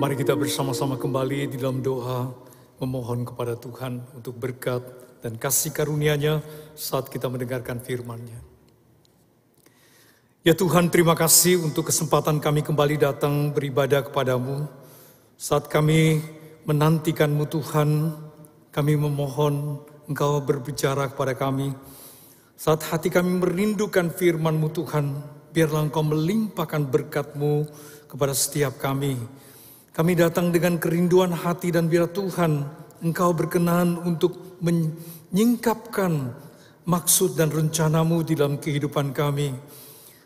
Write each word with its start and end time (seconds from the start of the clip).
Mari 0.00 0.16
kita 0.16 0.32
bersama-sama 0.32 0.96
kembali 0.96 1.52
di 1.52 1.60
dalam 1.60 1.84
doa 1.84 2.32
memohon 2.80 3.20
kepada 3.20 3.52
Tuhan 3.52 4.00
untuk 4.16 4.32
berkat 4.32 4.80
dan 5.20 5.36
kasih 5.36 5.76
karunia-Nya 5.76 6.40
saat 6.72 7.12
kita 7.12 7.28
mendengarkan 7.28 7.84
firman-Nya. 7.84 8.40
Ya 10.40 10.56
Tuhan, 10.56 10.88
terima 10.88 11.12
kasih 11.12 11.60
untuk 11.60 11.92
kesempatan 11.92 12.40
kami 12.40 12.64
kembali 12.64 12.96
datang 12.96 13.52
beribadah 13.52 14.00
kepadamu. 14.08 14.72
Saat 15.36 15.68
kami 15.68 16.24
menantikanmu 16.64 17.44
Tuhan, 17.52 18.16
kami 18.72 18.96
memohon 18.96 19.84
Engkau 20.08 20.40
berbicara 20.40 21.12
kepada 21.12 21.36
kami. 21.36 21.76
Saat 22.56 22.88
hati 22.88 23.12
kami 23.12 23.36
merindukan 23.36 24.08
firman-Mu 24.08 24.68
Tuhan, 24.72 25.12
biarlah 25.52 25.92
Engkau 25.92 26.08
melimpahkan 26.08 26.88
berkat-Mu 26.88 27.68
kepada 28.08 28.32
setiap 28.32 28.80
kami. 28.80 29.39
Kami 30.00 30.16
datang 30.16 30.48
dengan 30.48 30.80
kerinduan 30.80 31.28
hati 31.28 31.68
dan 31.68 31.84
biar 31.84 32.08
Tuhan 32.08 32.64
Engkau 33.04 33.36
berkenan 33.36 34.00
untuk 34.00 34.56
menyingkapkan 34.64 36.32
maksud 36.88 37.36
dan 37.36 37.52
rencanamu 37.52 38.24
di 38.24 38.32
dalam 38.32 38.56
kehidupan 38.56 39.12
kami. 39.12 39.52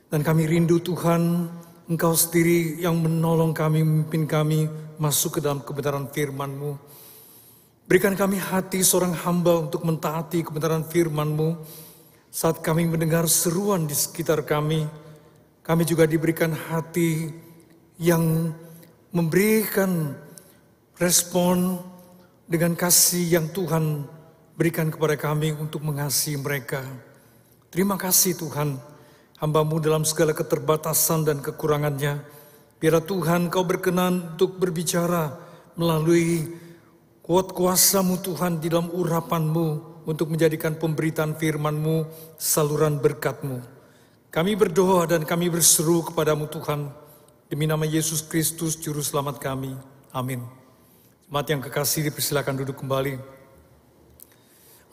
Dan 0.06 0.22
kami 0.22 0.46
rindu 0.46 0.78
Tuhan, 0.78 1.50
Engkau 1.90 2.14
sendiri 2.14 2.86
yang 2.86 3.02
menolong 3.02 3.50
kami, 3.50 3.82
memimpin 3.82 4.30
kami 4.30 4.70
masuk 4.94 5.42
ke 5.42 5.42
dalam 5.42 5.58
kebenaran 5.66 6.06
firman-Mu. 6.06 6.78
Berikan 7.90 8.14
kami 8.14 8.38
hati 8.38 8.78
seorang 8.78 9.26
hamba 9.26 9.58
untuk 9.58 9.82
mentaati 9.82 10.46
kebenaran 10.46 10.86
firman-Mu. 10.86 11.50
Saat 12.30 12.62
kami 12.62 12.86
mendengar 12.86 13.26
seruan 13.26 13.90
di 13.90 13.94
sekitar 13.98 14.46
kami, 14.46 14.86
kami 15.66 15.82
juga 15.82 16.06
diberikan 16.06 16.54
hati 16.54 17.42
yang 17.98 18.54
memberikan 19.14 20.18
respon 20.98 21.78
dengan 22.50 22.74
kasih 22.74 23.38
yang 23.38 23.46
Tuhan 23.54 24.10
berikan 24.58 24.90
kepada 24.90 25.14
kami 25.14 25.54
untuk 25.54 25.86
mengasihi 25.86 26.34
mereka. 26.34 26.82
Terima 27.70 27.94
kasih 27.94 28.34
Tuhan 28.34 28.74
hambamu 29.38 29.78
dalam 29.78 30.02
segala 30.02 30.34
keterbatasan 30.34 31.30
dan 31.30 31.38
kekurangannya. 31.38 32.26
Biar 32.82 32.98
Tuhan 33.06 33.54
kau 33.54 33.62
berkenan 33.62 34.34
untuk 34.34 34.58
berbicara 34.58 35.30
melalui 35.78 36.50
kuat 37.22 37.54
kuasamu 37.54 38.18
Tuhan 38.18 38.58
di 38.58 38.66
dalam 38.66 38.90
urapanmu 38.90 39.94
untuk 40.10 40.28
menjadikan 40.34 40.74
pemberitaan 40.76 41.38
firmanmu 41.38 42.04
saluran 42.36 42.98
berkatmu. 42.98 43.62
Kami 44.34 44.52
berdoa 44.58 45.06
dan 45.06 45.22
kami 45.22 45.46
berseru 45.48 46.02
kepadamu 46.02 46.50
Tuhan, 46.50 47.03
demi 47.48 47.68
nama 47.68 47.84
Yesus 47.84 48.24
Kristus 48.24 48.72
Juru 48.80 49.04
Selamat 49.04 49.36
kami. 49.36 49.76
Amin. 50.16 50.40
Jemaat 51.28 51.46
yang 51.50 51.60
kekasih 51.60 52.08
dipersilakan 52.08 52.64
duduk 52.64 52.80
kembali. 52.80 53.20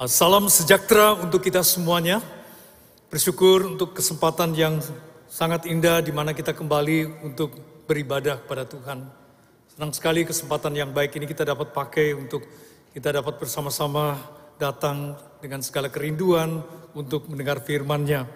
Salam 0.10 0.50
sejahtera 0.52 1.16
untuk 1.16 1.40
kita 1.46 1.64
semuanya. 1.64 2.20
Bersyukur 3.08 3.68
untuk 3.68 3.96
kesempatan 3.96 4.56
yang 4.56 4.84
sangat 5.32 5.68
indah 5.68 6.00
di 6.04 6.12
mana 6.12 6.36
kita 6.36 6.52
kembali 6.52 7.24
untuk 7.24 7.56
beribadah 7.88 8.40
kepada 8.44 8.64
Tuhan. 8.68 9.04
Senang 9.72 9.92
sekali 9.96 10.28
kesempatan 10.28 10.76
yang 10.76 10.92
baik 10.92 11.16
ini 11.16 11.28
kita 11.28 11.48
dapat 11.48 11.72
pakai 11.72 12.16
untuk 12.16 12.44
kita 12.92 13.16
dapat 13.16 13.40
bersama-sama 13.40 14.20
datang 14.60 15.16
dengan 15.40 15.64
segala 15.64 15.88
kerinduan 15.88 16.64
untuk 16.96 17.32
mendengar 17.32 17.64
firman-Nya. 17.64 18.28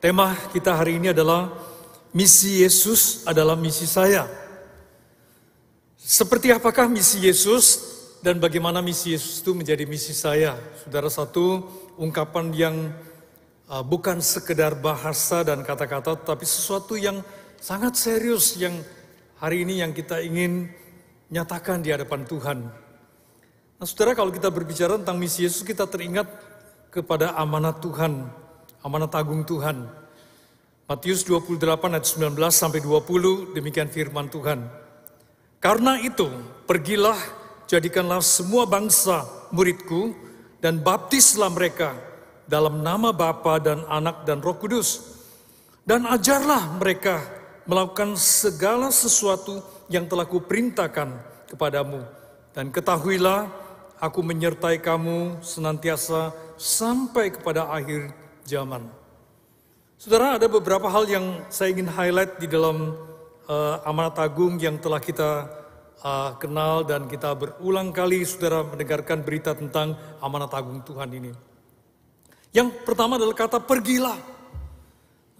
Tema 0.00 0.36
kita 0.52 0.76
hari 0.76 1.00
ini 1.00 1.12
adalah 1.16 1.73
misi 2.14 2.62
Yesus 2.62 3.26
adalah 3.26 3.58
misi 3.58 3.84
saya. 3.90 4.30
Seperti 5.98 6.54
apakah 6.54 6.86
misi 6.86 7.18
Yesus 7.26 7.82
dan 8.22 8.38
bagaimana 8.38 8.78
misi 8.78 9.12
Yesus 9.12 9.42
itu 9.42 9.50
menjadi 9.52 9.82
misi 9.84 10.14
saya? 10.14 10.54
Saudara 10.86 11.10
satu 11.10 11.66
ungkapan 11.98 12.54
yang 12.54 12.76
uh, 13.66 13.82
bukan 13.82 14.22
sekedar 14.22 14.78
bahasa 14.78 15.42
dan 15.42 15.66
kata-kata, 15.66 16.14
tapi 16.22 16.46
sesuatu 16.46 16.94
yang 16.94 17.18
sangat 17.58 17.98
serius 17.98 18.54
yang 18.62 18.78
hari 19.42 19.66
ini 19.66 19.82
yang 19.82 19.90
kita 19.90 20.22
ingin 20.22 20.70
nyatakan 21.34 21.82
di 21.82 21.90
hadapan 21.90 22.22
Tuhan. 22.30 22.58
Nah 23.74 23.86
saudara 23.90 24.14
kalau 24.14 24.30
kita 24.30 24.54
berbicara 24.54 24.94
tentang 25.02 25.18
misi 25.18 25.42
Yesus, 25.42 25.66
kita 25.66 25.90
teringat 25.90 26.30
kepada 26.94 27.34
amanat 27.34 27.82
Tuhan, 27.82 28.30
amanat 28.86 29.10
agung 29.18 29.42
Tuhan. 29.42 30.03
Matius 30.84 31.24
28 31.24 31.64
ayat 31.96 32.04
19 32.04 32.36
sampai 32.52 32.84
20 32.84 33.56
demikian 33.56 33.88
firman 33.88 34.28
Tuhan. 34.28 34.68
Karena 35.56 35.96
itu, 35.96 36.28
pergilah 36.68 37.16
jadikanlah 37.64 38.20
semua 38.20 38.68
bangsa 38.68 39.24
muridku 39.48 40.12
dan 40.60 40.84
baptislah 40.84 41.48
mereka 41.48 41.96
dalam 42.44 42.84
nama 42.84 43.16
Bapa 43.16 43.56
dan 43.64 43.80
Anak 43.88 44.28
dan 44.28 44.44
Roh 44.44 44.60
Kudus. 44.60 45.16
Dan 45.88 46.04
ajarlah 46.04 46.76
mereka 46.76 47.24
melakukan 47.64 48.12
segala 48.20 48.92
sesuatu 48.92 49.64
yang 49.88 50.04
telah 50.04 50.28
kuperintahkan 50.28 51.08
kepadamu. 51.48 52.04
Dan 52.52 52.68
ketahuilah 52.68 53.48
aku 53.96 54.20
menyertai 54.20 54.84
kamu 54.84 55.40
senantiasa 55.40 56.36
sampai 56.60 57.32
kepada 57.32 57.72
akhir 57.72 58.12
zaman. 58.44 59.03
Saudara, 60.04 60.36
ada 60.36 60.52
beberapa 60.52 60.84
hal 60.92 61.08
yang 61.08 61.48
saya 61.48 61.72
ingin 61.72 61.88
highlight 61.88 62.36
di 62.36 62.44
dalam 62.44 62.92
uh, 63.48 63.80
amanat 63.88 64.20
agung 64.20 64.60
yang 64.60 64.76
telah 64.76 65.00
kita 65.00 65.48
uh, 66.04 66.36
kenal 66.36 66.84
dan 66.84 67.08
kita 67.08 67.32
berulang 67.32 67.88
kali 67.88 68.20
saudara 68.28 68.68
mendengarkan 68.68 69.24
berita 69.24 69.56
tentang 69.56 69.96
amanat 70.20 70.52
agung 70.52 70.84
Tuhan 70.84 71.08
ini. 71.08 71.32
Yang 72.52 72.84
pertama 72.84 73.16
adalah 73.16 73.32
kata 73.32 73.64
pergilah. 73.64 74.20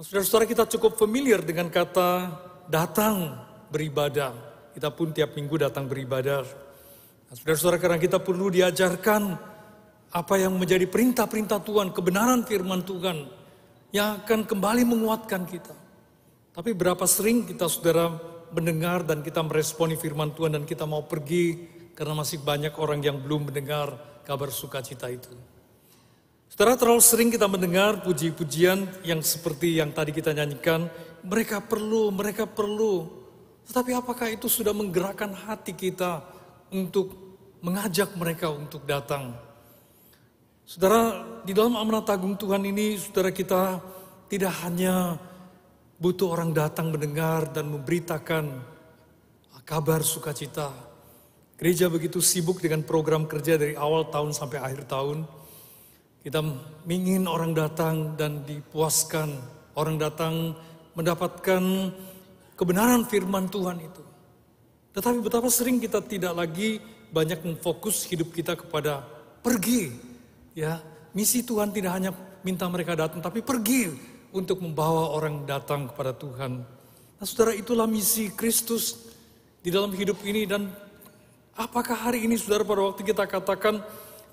Saudara-saudara 0.00 0.48
kita 0.48 0.64
cukup 0.64 0.96
familiar 0.96 1.44
dengan 1.44 1.68
kata 1.68 2.32
datang 2.64 3.36
beribadah. 3.68 4.32
Kita 4.72 4.88
pun 4.88 5.12
tiap 5.12 5.36
minggu 5.36 5.60
datang 5.60 5.84
beribadah. 5.84 6.40
Saudara-saudara 7.36 7.76
karena 7.76 8.00
kita 8.00 8.16
perlu 8.16 8.48
diajarkan 8.48 9.28
apa 10.08 10.34
yang 10.40 10.56
menjadi 10.56 10.88
perintah-perintah 10.88 11.60
Tuhan, 11.60 11.92
kebenaran 11.92 12.48
firman 12.48 12.80
Tuhan 12.80 13.43
yang 13.94 14.18
akan 14.26 14.42
kembali 14.42 14.82
menguatkan 14.82 15.46
kita. 15.46 15.70
Tapi 16.50 16.74
berapa 16.74 17.06
sering 17.06 17.46
kita 17.46 17.70
saudara 17.70 18.10
mendengar 18.50 19.06
dan 19.06 19.22
kita 19.22 19.38
meresponi 19.46 19.94
firman 19.94 20.34
Tuhan 20.34 20.58
dan 20.58 20.66
kita 20.66 20.82
mau 20.82 21.06
pergi 21.06 21.70
karena 21.94 22.18
masih 22.18 22.42
banyak 22.42 22.74
orang 22.74 22.98
yang 23.06 23.22
belum 23.22 23.54
mendengar 23.54 23.94
kabar 24.26 24.50
sukacita 24.50 25.06
itu. 25.06 25.30
Setelah 26.50 26.74
terlalu 26.74 27.02
sering 27.02 27.30
kita 27.30 27.46
mendengar 27.46 28.02
puji-pujian 28.02 29.06
yang 29.06 29.22
seperti 29.22 29.78
yang 29.78 29.94
tadi 29.94 30.10
kita 30.10 30.34
nyanyikan, 30.34 30.90
mereka 31.22 31.62
perlu, 31.62 32.10
mereka 32.10 32.50
perlu. 32.50 33.10
Tetapi 33.66 33.94
apakah 33.94 34.26
itu 34.30 34.50
sudah 34.50 34.74
menggerakkan 34.74 35.30
hati 35.34 35.74
kita 35.74 36.22
untuk 36.74 37.14
mengajak 37.62 38.10
mereka 38.18 38.50
untuk 38.50 38.86
datang? 38.86 39.34
Saudara, 40.62 41.33
di 41.44 41.52
dalam 41.52 41.76
amanat 41.76 42.08
agung 42.08 42.40
Tuhan 42.40 42.64
ini, 42.64 42.96
saudara 42.96 43.28
kita 43.28 43.76
tidak 44.32 44.52
hanya 44.64 45.20
butuh 46.00 46.32
orang 46.32 46.56
datang 46.56 46.88
mendengar 46.88 47.52
dan 47.52 47.68
memberitakan 47.68 48.64
kabar 49.64 50.00
sukacita. 50.00 50.72
Gereja 51.60 51.92
begitu 51.92 52.20
sibuk 52.24 52.60
dengan 52.64 52.80
program 52.84 53.28
kerja 53.28 53.60
dari 53.60 53.76
awal 53.76 54.08
tahun 54.08 54.32
sampai 54.32 54.58
akhir 54.60 54.88
tahun. 54.88 55.28
Kita 56.24 56.40
ingin 56.88 57.28
orang 57.28 57.52
datang 57.52 58.16
dan 58.16 58.44
dipuaskan, 58.48 59.36
orang 59.76 60.00
datang 60.00 60.56
mendapatkan 60.96 61.92
kebenaran 62.56 63.04
firman 63.04 63.52
Tuhan 63.52 63.84
itu. 63.84 64.02
Tetapi 64.96 65.20
betapa 65.20 65.52
sering 65.52 65.76
kita 65.76 66.00
tidak 66.00 66.32
lagi 66.32 66.80
banyak 67.12 67.44
memfokus 67.44 68.08
hidup 68.08 68.32
kita 68.32 68.56
kepada 68.56 69.04
pergi. 69.44 69.92
Ya, 70.56 70.80
misi 71.14 71.46
Tuhan 71.46 71.70
tidak 71.70 71.92
hanya 71.94 72.10
minta 72.42 72.66
mereka 72.68 72.98
datang, 72.98 73.22
tapi 73.22 73.40
pergi 73.40 73.88
untuk 74.34 74.60
membawa 74.60 75.14
orang 75.14 75.46
datang 75.46 75.88
kepada 75.88 76.12
Tuhan. 76.12 76.60
Nah, 77.16 77.24
saudara, 77.24 77.54
itulah 77.54 77.86
misi 77.86 78.34
Kristus 78.34 79.14
di 79.62 79.70
dalam 79.72 79.94
hidup 79.94 80.20
ini 80.26 80.44
dan 80.44 80.68
apakah 81.56 82.10
hari 82.10 82.26
ini 82.26 82.36
saudara 82.36 82.66
pada 82.66 82.82
waktu 82.92 83.06
kita 83.06 83.24
katakan 83.24 83.80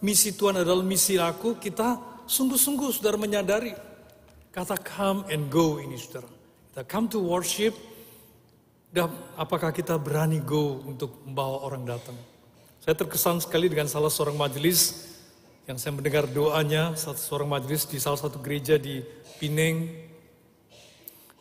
misi 0.03 0.33
Tuhan 0.33 0.59
adalah 0.59 0.83
misi 0.83 1.15
aku, 1.21 1.55
kita 1.61 2.01
sungguh-sungguh 2.25 2.89
saudara 2.91 3.15
menyadari 3.15 3.71
kata 4.51 4.75
come 4.81 5.23
and 5.31 5.47
go 5.47 5.79
ini 5.79 5.95
saudara. 5.95 6.27
Kita 6.73 6.83
come 6.83 7.07
to 7.07 7.19
worship, 7.21 7.77
dan 8.91 9.07
apakah 9.39 9.71
kita 9.71 9.95
berani 9.95 10.43
go 10.43 10.83
untuk 10.83 11.23
membawa 11.23 11.63
orang 11.63 11.87
datang. 11.87 12.17
Saya 12.83 12.91
terkesan 12.97 13.39
sekali 13.39 13.71
dengan 13.71 13.87
salah 13.87 14.11
seorang 14.11 14.35
majelis 14.35 15.10
yang 15.69 15.77
saya 15.77 15.93
mendengar 15.93 16.25
doanya, 16.25 16.97
satu 16.97 17.21
seorang 17.21 17.49
majelis 17.53 17.85
di 17.85 18.01
salah 18.01 18.17
satu 18.17 18.41
gereja 18.41 18.81
di 18.81 19.05
Pineng. 19.37 19.89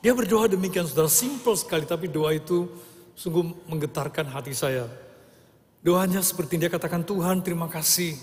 Dia 0.01 0.13
berdoa 0.13 0.49
demikian, 0.49 0.85
saudara, 0.85 1.09
simple 1.09 1.57
sekali, 1.57 1.85
tapi 1.89 2.09
doa 2.09 2.33
itu 2.33 2.69
sungguh 3.17 3.69
menggetarkan 3.69 4.29
hati 4.29 4.53
saya. 4.53 4.89
Doanya 5.81 6.21
seperti 6.21 6.61
dia 6.61 6.69
katakan, 6.69 7.05
Tuhan 7.05 7.41
terima 7.41 7.69
kasih. 7.69 8.17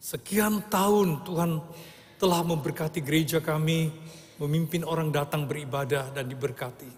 Sekian 0.00 0.60
tahun 0.68 1.24
Tuhan 1.24 1.64
telah 2.20 2.40
memberkati 2.44 3.00
gereja 3.00 3.40
kami, 3.40 3.88
memimpin 4.36 4.84
orang 4.84 5.08
datang 5.08 5.48
beribadah 5.48 6.12
dan 6.12 6.28
diberkati. 6.28 6.88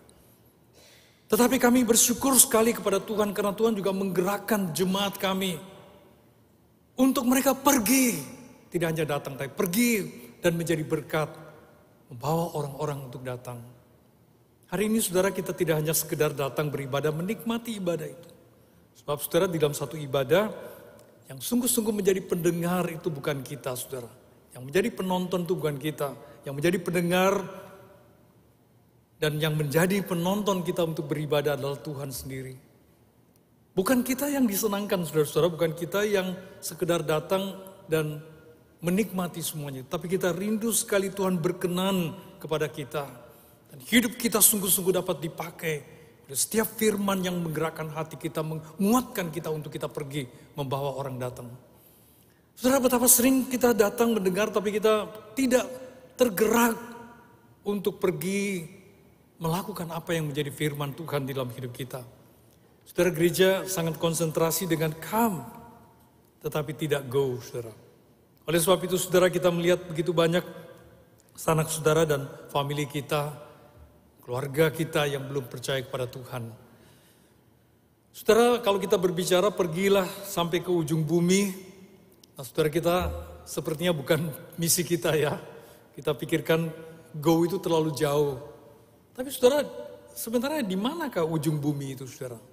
Tetapi 1.31 1.63
kami 1.63 1.87
bersyukur 1.87 2.35
sekali 2.35 2.75
kepada 2.75 2.99
Tuhan 2.99 3.31
karena 3.31 3.55
Tuhan 3.55 3.79
juga 3.79 3.95
menggerakkan 3.95 4.75
jemaat 4.75 5.15
kami 5.15 5.70
untuk 6.99 7.25
mereka 7.29 7.55
pergi, 7.55 8.19
tidak 8.71 8.87
hanya 8.95 9.05
datang 9.19 9.35
tapi 9.35 9.53
pergi 9.53 9.93
dan 10.41 10.57
menjadi 10.57 10.83
berkat, 10.87 11.31
membawa 12.11 12.55
orang-orang 12.57 12.99
untuk 13.11 13.23
datang. 13.23 13.61
Hari 14.71 14.87
ini 14.87 15.03
saudara 15.03 15.35
kita 15.35 15.51
tidak 15.51 15.83
hanya 15.83 15.91
sekedar 15.91 16.31
datang 16.31 16.71
beribadah, 16.71 17.11
menikmati 17.11 17.83
ibadah 17.83 18.07
itu. 18.07 18.31
Sebab 19.03 19.19
saudara 19.19 19.47
di 19.51 19.59
dalam 19.59 19.75
satu 19.75 19.99
ibadah 19.99 20.47
yang 21.27 21.43
sungguh-sungguh 21.43 21.91
menjadi 21.91 22.23
pendengar 22.23 22.87
itu 22.87 23.11
bukan 23.11 23.43
kita 23.43 23.75
saudara. 23.75 24.11
Yang 24.55 24.63
menjadi 24.71 24.89
penonton 24.95 25.47
itu 25.47 25.55
bukan 25.59 25.77
kita. 25.79 26.15
Yang 26.47 26.55
menjadi 26.55 26.79
pendengar 26.79 27.33
dan 29.21 29.37
yang 29.43 29.55
menjadi 29.59 30.01
penonton 30.07 30.63
kita 30.63 30.87
untuk 30.87 31.11
beribadah 31.11 31.59
adalah 31.59 31.79
Tuhan 31.83 32.15
sendiri. 32.15 32.70
Bukan 33.71 34.03
kita 34.03 34.27
yang 34.27 34.51
disenangkan 34.51 35.07
saudara-saudara, 35.07 35.47
bukan 35.55 35.73
kita 35.79 36.03
yang 36.03 36.35
sekedar 36.59 37.07
datang 37.07 37.55
dan 37.87 38.19
menikmati 38.83 39.39
semuanya. 39.39 39.87
Tapi 39.87 40.11
kita 40.11 40.35
rindu 40.35 40.75
sekali 40.75 41.13
Tuhan 41.15 41.39
berkenan 41.39 42.19
kepada 42.43 42.67
kita. 42.67 43.07
Dan 43.71 43.79
hidup 43.87 44.19
kita 44.19 44.43
sungguh-sungguh 44.43 44.99
dapat 44.99 45.23
dipakai 45.23 45.75
setiap 46.31 46.67
firman 46.79 47.23
yang 47.23 47.39
menggerakkan 47.39 47.91
hati 47.91 48.19
kita, 48.19 48.43
menguatkan 48.43 49.31
kita 49.31 49.51
untuk 49.51 49.71
kita 49.71 49.87
pergi, 49.87 50.27
membawa 50.55 50.99
orang 50.99 51.19
datang. 51.19 51.51
Saudara 52.55 52.83
betapa 52.83 53.07
sering 53.07 53.49
kita 53.49 53.73
datang 53.73 54.13
mendengar 54.15 54.53
tapi 54.53 54.75
kita 54.75 55.09
tidak 55.33 55.65
tergerak 56.19 56.77
untuk 57.65 57.97
pergi 57.97 58.69
melakukan 59.41 59.89
apa 59.89 60.13
yang 60.13 60.29
menjadi 60.29 60.53
firman 60.53 60.93
Tuhan 60.93 61.25
di 61.25 61.33
dalam 61.33 61.49
hidup 61.49 61.73
kita. 61.73 62.05
Saudara 62.91 63.15
gereja 63.15 63.71
sangat 63.71 64.03
konsentrasi 64.03 64.67
dengan 64.67 64.91
come, 64.99 65.47
tetapi 66.43 66.75
tidak 66.75 67.07
go, 67.07 67.39
saudara. 67.39 67.71
Oleh 68.51 68.59
sebab 68.59 68.83
itu 68.83 68.99
saudara 68.99 69.31
kita 69.31 69.47
melihat 69.55 69.87
begitu 69.87 70.11
banyak 70.11 70.43
sanak 71.39 71.71
saudara 71.71 72.03
dan 72.03 72.27
family 72.51 72.91
kita 72.91 73.31
keluarga 74.27 74.75
kita 74.75 75.07
yang 75.07 75.23
belum 75.23 75.47
percaya 75.47 75.79
kepada 75.87 76.11
Tuhan. 76.11 76.51
Saudara, 78.11 78.59
kalau 78.59 78.83
kita 78.83 78.99
berbicara 78.99 79.55
pergilah 79.55 80.11
sampai 80.27 80.59
ke 80.59 80.75
ujung 80.75 81.07
bumi, 81.07 81.55
nah 82.35 82.43
saudara 82.43 82.75
kita 82.75 82.97
sepertinya 83.47 83.95
bukan 83.95 84.35
misi 84.61 84.83
kita 84.83 85.15
ya. 85.15 85.39
Kita 85.95 86.11
pikirkan 86.19 86.67
go 87.23 87.47
itu 87.47 87.63
terlalu 87.63 87.95
jauh. 87.95 88.35
Tapi 89.15 89.31
saudara, 89.31 89.63
sebenarnya 90.11 90.67
di 90.67 90.75
manakah 90.75 91.23
ujung 91.23 91.63
bumi 91.63 91.95
itu 91.95 92.11
saudara? 92.11 92.50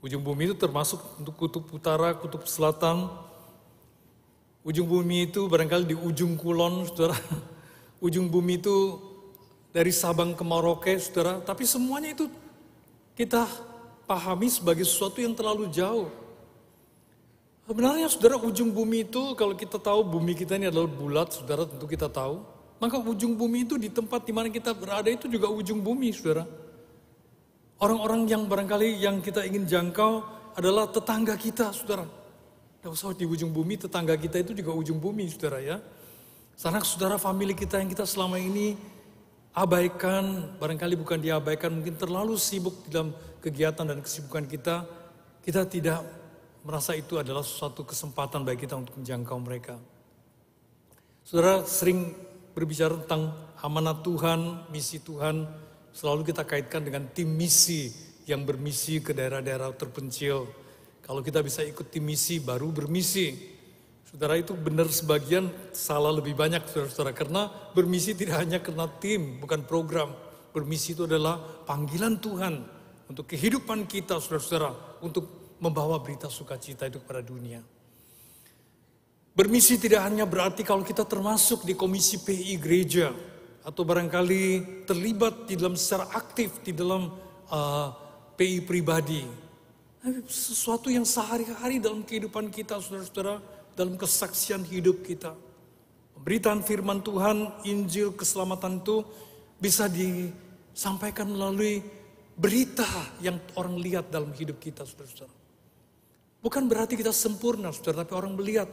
Ujung 0.00 0.24
bumi 0.24 0.48
itu 0.48 0.56
termasuk 0.56 0.96
untuk 1.20 1.36
kutub 1.36 1.64
utara, 1.76 2.16
kutub 2.16 2.48
selatan. 2.48 3.12
Ujung 4.64 4.88
bumi 4.88 5.28
itu 5.28 5.44
barangkali 5.44 5.92
di 5.92 5.96
ujung 5.96 6.40
kulon, 6.40 6.88
saudara. 6.88 7.16
Ujung 8.04 8.32
bumi 8.32 8.56
itu 8.56 8.96
dari 9.76 9.92
Sabang 9.92 10.32
ke 10.32 10.40
Merauke, 10.40 10.96
saudara. 10.96 11.44
Tapi 11.44 11.68
semuanya 11.68 12.16
itu 12.16 12.32
kita 13.12 13.44
pahami 14.08 14.48
sebagai 14.48 14.88
sesuatu 14.88 15.20
yang 15.20 15.36
terlalu 15.36 15.68
jauh. 15.68 16.08
Sebenarnya 17.68 18.08
saudara 18.08 18.34
ujung 18.40 18.72
bumi 18.72 19.06
itu 19.06 19.36
kalau 19.38 19.54
kita 19.54 19.78
tahu 19.78 20.02
bumi 20.02 20.34
kita 20.34 20.56
ini 20.56 20.72
adalah 20.72 20.90
bulat, 20.90 21.30
saudara 21.30 21.68
tentu 21.68 21.84
kita 21.84 22.08
tahu. 22.08 22.42
Maka 22.80 22.96
ujung 22.96 23.36
bumi 23.36 23.68
itu 23.68 23.76
di 23.76 23.92
tempat 23.92 24.24
di 24.24 24.32
mana 24.32 24.48
kita 24.48 24.72
berada 24.72 25.06
itu 25.12 25.28
juga 25.28 25.52
ujung 25.52 25.78
bumi, 25.78 26.08
saudara. 26.10 26.48
Orang-orang 27.80 28.28
yang 28.28 28.44
barangkali 28.44 29.00
yang 29.00 29.24
kita 29.24 29.40
ingin 29.48 29.64
jangkau 29.64 30.20
adalah 30.52 30.84
tetangga 30.92 31.32
kita, 31.40 31.72
saudara. 31.72 32.04
Tidak 32.04 32.92
usah 32.92 33.16
di 33.16 33.24
ujung 33.24 33.48
bumi, 33.48 33.80
tetangga 33.80 34.20
kita 34.20 34.44
itu 34.44 34.52
juga 34.52 34.76
ujung 34.76 35.00
bumi, 35.00 35.24
saudara 35.32 35.64
ya. 35.64 35.80
Sanak 36.60 36.84
saudara 36.84 37.16
family 37.16 37.56
kita 37.56 37.80
yang 37.80 37.88
kita 37.88 38.04
selama 38.04 38.36
ini 38.36 38.76
abaikan, 39.56 40.56
barangkali 40.60 40.92
bukan 41.00 41.24
diabaikan, 41.24 41.72
mungkin 41.72 41.96
terlalu 41.96 42.36
sibuk 42.36 42.84
dalam 42.92 43.16
kegiatan 43.40 43.88
dan 43.88 44.04
kesibukan 44.04 44.44
kita, 44.44 44.84
kita 45.40 45.64
tidak 45.64 46.04
merasa 46.60 46.92
itu 46.92 47.16
adalah 47.16 47.40
suatu 47.40 47.80
kesempatan 47.88 48.44
bagi 48.44 48.68
kita 48.68 48.76
untuk 48.76 49.00
menjangkau 49.00 49.40
mereka. 49.40 49.80
Saudara 51.24 51.64
sering 51.64 52.12
berbicara 52.52 53.00
tentang 53.08 53.32
amanat 53.64 54.04
Tuhan, 54.04 54.68
misi 54.68 55.00
Tuhan, 55.00 55.48
selalu 55.90 56.30
kita 56.30 56.46
kaitkan 56.46 56.86
dengan 56.86 57.10
tim 57.10 57.30
misi 57.30 57.90
yang 58.28 58.46
bermisi 58.46 59.02
ke 59.02 59.10
daerah-daerah 59.10 59.74
terpencil. 59.74 60.46
Kalau 61.02 61.20
kita 61.20 61.42
bisa 61.42 61.66
ikut 61.66 61.90
tim 61.90 62.06
misi, 62.06 62.38
baru 62.38 62.70
bermisi. 62.70 63.34
Saudara 64.06 64.38
itu 64.38 64.54
benar 64.54 64.90
sebagian 64.90 65.50
salah 65.70 66.10
lebih 66.14 66.34
banyak 66.38 66.66
saudara-saudara. 66.66 67.14
Karena 67.14 67.50
bermisi 67.74 68.14
tidak 68.14 68.42
hanya 68.42 68.58
karena 68.62 68.86
tim, 69.02 69.42
bukan 69.42 69.66
program. 69.66 70.14
Bermisi 70.50 70.94
itu 70.94 71.06
adalah 71.06 71.38
panggilan 71.66 72.18
Tuhan 72.18 72.54
untuk 73.10 73.26
kehidupan 73.26 73.86
kita 73.86 74.18
saudara-saudara. 74.18 75.02
Untuk 75.02 75.56
membawa 75.60 76.00
berita 76.00 76.26
sukacita 76.26 76.88
itu 76.88 76.98
kepada 77.02 77.20
dunia. 77.20 77.60
Bermisi 79.30 79.78
tidak 79.78 80.02
hanya 80.04 80.26
berarti 80.26 80.66
kalau 80.66 80.82
kita 80.82 81.06
termasuk 81.06 81.62
di 81.62 81.78
komisi 81.78 82.18
PI 82.18 82.54
gereja. 82.58 83.14
Atau 83.60 83.84
barangkali 83.84 84.84
terlibat 84.88 85.44
di 85.44 85.54
dalam 85.56 85.76
secara 85.76 86.08
aktif 86.16 86.64
di 86.64 86.72
dalam 86.72 87.12
uh, 87.52 87.88
PI 88.36 88.64
pribadi. 88.64 89.20
Sesuatu 90.24 90.88
yang 90.88 91.04
sehari-hari 91.04 91.76
dalam 91.76 92.00
kehidupan 92.00 92.48
kita 92.48 92.80
saudara-saudara 92.80 93.36
dalam 93.76 94.00
kesaksian 94.00 94.64
hidup 94.64 95.04
kita. 95.04 95.36
Pemberitaan 96.16 96.64
firman 96.64 97.04
Tuhan, 97.04 97.64
Injil 97.68 98.16
keselamatan 98.16 98.80
itu 98.80 99.04
bisa 99.60 99.88
disampaikan 99.92 101.28
melalui 101.28 101.84
berita 102.32 102.88
yang 103.20 103.36
orang 103.60 103.76
lihat 103.76 104.08
dalam 104.08 104.32
hidup 104.32 104.56
kita, 104.56 104.88
saudara-saudara. 104.88 105.32
Bukan 106.40 106.64
berarti 106.64 106.96
kita 106.96 107.12
sempurna, 107.12 107.68
saudara, 107.68 108.00
tapi 108.04 108.16
orang 108.16 108.32
melihat 108.32 108.68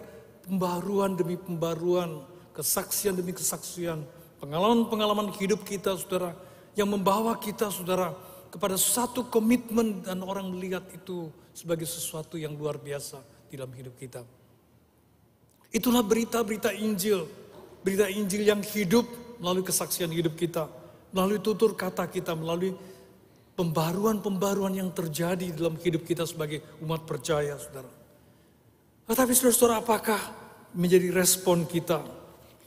pembaruan 0.48 1.20
demi 1.20 1.36
pembaruan, 1.36 2.24
kesaksian 2.56 3.20
demi 3.20 3.36
kesaksian, 3.36 4.08
pengalaman-pengalaman 4.42 5.34
hidup 5.38 5.66
kita, 5.66 5.98
saudara, 5.98 6.34
yang 6.78 6.90
membawa 6.90 7.34
kita, 7.38 7.70
saudara, 7.74 8.14
kepada 8.54 8.80
satu 8.80 9.28
komitmen 9.28 10.06
dan 10.06 10.24
orang 10.24 10.48
melihat 10.54 10.86
itu 10.94 11.30
sebagai 11.52 11.90
sesuatu 11.90 12.40
yang 12.40 12.56
luar 12.56 12.80
biasa 12.80 13.20
dalam 13.52 13.72
hidup 13.74 13.98
kita. 13.98 14.22
Itulah 15.74 16.06
berita-berita 16.06 16.72
Injil. 16.72 17.28
Berita 17.84 18.08
Injil 18.08 18.48
yang 18.48 18.64
hidup 18.64 19.06
melalui 19.42 19.66
kesaksian 19.66 20.10
hidup 20.14 20.38
kita. 20.40 20.70
Melalui 21.12 21.40
tutur 21.44 21.76
kata 21.76 22.08
kita, 22.08 22.36
melalui 22.36 22.76
pembaruan-pembaruan 23.58 24.78
yang 24.78 24.94
terjadi 24.94 25.50
dalam 25.50 25.76
hidup 25.82 26.06
kita 26.06 26.24
sebagai 26.30 26.62
umat 26.86 27.04
percaya, 27.04 27.58
saudara. 27.58 27.90
Tetapi 29.08 29.32
saudara-saudara, 29.34 29.76
apakah 29.82 30.22
menjadi 30.78 31.10
respon 31.16 31.66
kita? 31.66 32.04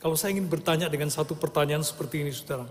Kalau 0.00 0.16
saya 0.16 0.32
ingin 0.32 0.48
bertanya 0.48 0.88
dengan 0.88 1.12
satu 1.12 1.36
pertanyaan 1.36 1.84
seperti 1.84 2.24
ini, 2.24 2.32
saudara. 2.32 2.64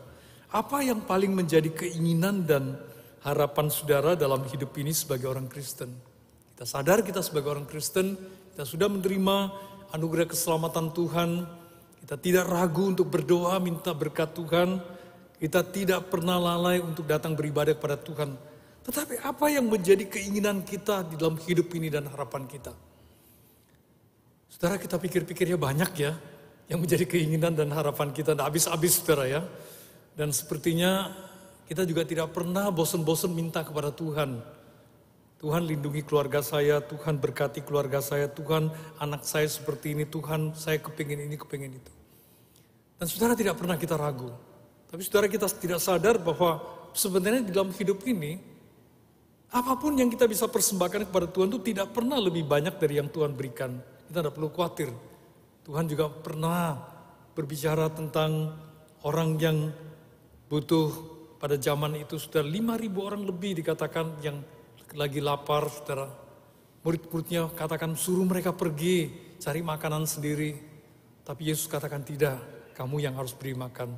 Apa 0.49 0.81
yang 0.81 1.05
paling 1.05 1.29
menjadi 1.29 1.69
keinginan 1.69 2.41
dan 2.41 2.73
harapan 3.21 3.69
saudara 3.69 4.17
dalam 4.17 4.41
hidup 4.49 4.73
ini 4.81 4.89
sebagai 4.89 5.29
orang 5.29 5.45
Kristen? 5.45 5.93
Kita 6.57 6.65
sadar 6.65 7.05
kita 7.05 7.21
sebagai 7.21 7.53
orang 7.53 7.69
Kristen, 7.69 8.17
kita 8.51 8.65
sudah 8.65 8.89
menerima 8.89 9.35
anugerah 9.93 10.25
keselamatan 10.25 10.89
Tuhan. 10.89 11.29
Kita 12.01 12.17
tidak 12.17 12.49
ragu 12.49 12.89
untuk 12.89 13.13
berdoa 13.13 13.61
minta 13.61 13.93
berkat 13.93 14.33
Tuhan. 14.33 14.81
Kita 15.37 15.61
tidak 15.69 16.09
pernah 16.09 16.41
lalai 16.41 16.81
untuk 16.81 17.05
datang 17.05 17.37
beribadah 17.37 17.77
kepada 17.77 17.95
Tuhan. 18.01 18.33
Tetapi 18.89 19.21
apa 19.21 19.45
yang 19.53 19.69
menjadi 19.69 20.01
keinginan 20.09 20.65
kita 20.65 21.05
di 21.05 21.13
dalam 21.13 21.37
hidup 21.37 21.69
ini 21.77 21.93
dan 21.93 22.09
harapan 22.09 22.49
kita? 22.49 22.73
Saudara 24.49 24.81
kita 24.81 24.97
pikir-pikirnya 24.97 25.61
banyak 25.61 25.91
ya. 25.93 26.17
Yang 26.69 26.79
menjadi 26.85 27.05
keinginan 27.09 27.57
dan 27.57 27.73
harapan 27.73 28.13
kita. 28.13 28.37
Tidak 28.37 28.45
habis-habis 28.45 29.01
saudara 29.01 29.25
ya. 29.25 29.41
Dan 30.13 30.29
sepertinya 30.29 31.09
kita 31.65 31.83
juga 31.83 32.05
tidak 32.05 32.31
pernah 32.31 32.69
bosan-bosan 32.69 33.33
minta 33.33 33.65
kepada 33.65 33.89
Tuhan 33.89 34.37
Tuhan 35.39 35.63
lindungi 35.63 36.03
keluarga 36.03 36.43
saya, 36.43 36.83
Tuhan 36.83 37.15
berkati 37.15 37.63
keluarga 37.63 38.03
saya, 38.03 38.27
Tuhan 38.27 38.67
anak 38.99 39.23
saya 39.23 39.47
seperti 39.47 39.95
ini, 39.95 40.03
Tuhan 40.03 40.51
saya 40.51 40.83
kepingin 40.83 41.31
ini, 41.31 41.39
kepingin 41.39 41.79
itu. 41.79 41.91
Dan 42.99 43.07
saudara 43.07 43.39
tidak 43.39 43.55
pernah 43.55 43.79
kita 43.79 43.95
ragu. 43.95 44.35
Tapi 44.91 44.99
saudara 44.99 45.31
kita 45.31 45.47
tidak 45.47 45.79
sadar 45.79 46.19
bahwa 46.19 46.59
sebenarnya 46.91 47.47
di 47.47 47.51
dalam 47.55 47.71
hidup 47.71 48.03
ini, 48.03 48.51
Apa 49.49 49.81
pun 49.81 49.97
yang 49.97 50.13
kita 50.13 50.29
bisa 50.29 50.45
persembahkan 50.45 51.09
kepada 51.09 51.25
Tuhan 51.25 51.49
itu 51.49 51.73
tidak 51.73 51.89
pernah 51.89 52.21
lebih 52.21 52.45
banyak 52.45 52.77
dari 52.77 53.01
yang 53.01 53.09
Tuhan 53.09 53.33
berikan. 53.33 53.81
Kita 54.05 54.21
tidak 54.21 54.37
perlu 54.37 54.53
khawatir. 54.53 54.93
Tuhan 55.69 55.85
juga 55.85 56.09
pernah 56.09 56.81
berbicara 57.37 57.93
tentang 57.93 58.57
orang 59.05 59.37
yang 59.37 59.69
butuh 60.49 60.89
pada 61.37 61.61
zaman 61.61 61.93
itu 61.93 62.17
sudah 62.17 62.41
5.000 62.41 62.89
orang 62.97 63.21
lebih 63.21 63.61
dikatakan 63.61 64.17
yang 64.25 64.41
lagi 64.97 65.21
lapar 65.21 65.69
saudara. 65.69 66.09
Murid-muridnya 66.81 67.53
katakan 67.53 67.93
suruh 67.93 68.25
mereka 68.25 68.49
pergi 68.49 69.13
cari 69.37 69.61
makanan 69.61 70.09
sendiri. 70.09 70.57
Tapi 71.21 71.53
Yesus 71.53 71.69
katakan 71.69 72.01
tidak, 72.01 72.41
kamu 72.73 73.05
yang 73.05 73.13
harus 73.13 73.37
beri 73.37 73.53
makan. 73.53 73.93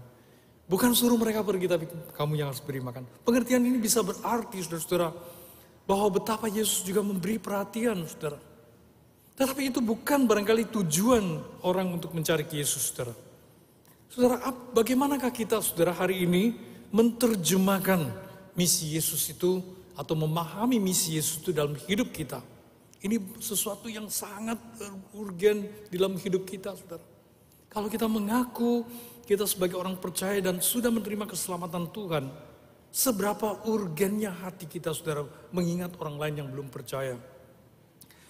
Bukan 0.68 0.92
suruh 0.92 1.16
mereka 1.16 1.40
pergi 1.40 1.72
tapi 1.72 1.88
kamu 1.88 2.36
yang 2.36 2.52
harus 2.52 2.60
beri 2.60 2.84
makan. 2.84 3.08
Pengertian 3.24 3.64
ini 3.64 3.80
bisa 3.80 4.04
berarti 4.04 4.60
saudara-saudara 4.60 5.08
bahwa 5.88 6.20
betapa 6.20 6.52
Yesus 6.52 6.84
juga 6.84 7.00
memberi 7.00 7.40
perhatian, 7.40 8.04
saudara. 8.12 8.51
Tetapi 9.36 9.72
itu 9.74 9.80
bukan 9.80 10.28
barangkali 10.28 10.70
tujuan 10.70 11.42
orang 11.64 11.88
untuk 11.96 12.12
mencari 12.12 12.46
Yesus, 12.46 12.92
saudara. 12.92 13.16
Saudara, 14.12 14.38
bagaimanakah 14.76 15.32
kita, 15.32 15.64
saudara, 15.64 15.96
hari 15.96 16.28
ini 16.28 16.56
menerjemahkan 16.92 18.12
misi 18.54 18.94
Yesus 18.94 19.32
itu 19.32 19.64
atau 19.96 20.16
memahami 20.16 20.78
misi 20.78 21.16
Yesus 21.16 21.40
itu 21.40 21.56
dalam 21.56 21.74
hidup 21.88 22.12
kita? 22.12 22.44
Ini 23.02 23.18
sesuatu 23.42 23.90
yang 23.90 24.12
sangat 24.12 24.60
urgen 25.16 25.66
dalam 25.90 26.20
hidup 26.20 26.46
kita, 26.46 26.76
saudara. 26.76 27.02
Kalau 27.72 27.88
kita 27.88 28.06
mengaku 28.06 28.84
kita 29.26 29.48
sebagai 29.48 29.80
orang 29.80 29.96
percaya 29.96 30.38
dan 30.44 30.60
sudah 30.60 30.92
menerima 30.92 31.24
keselamatan 31.24 31.88
Tuhan, 31.90 32.28
Seberapa 32.92 33.56
urgennya 33.72 34.36
hati 34.36 34.68
kita 34.68 34.92
saudara 34.92 35.24
mengingat 35.56 35.96
orang 35.96 36.20
lain 36.20 36.36
yang 36.44 36.50
belum 36.52 36.68
percaya. 36.68 37.16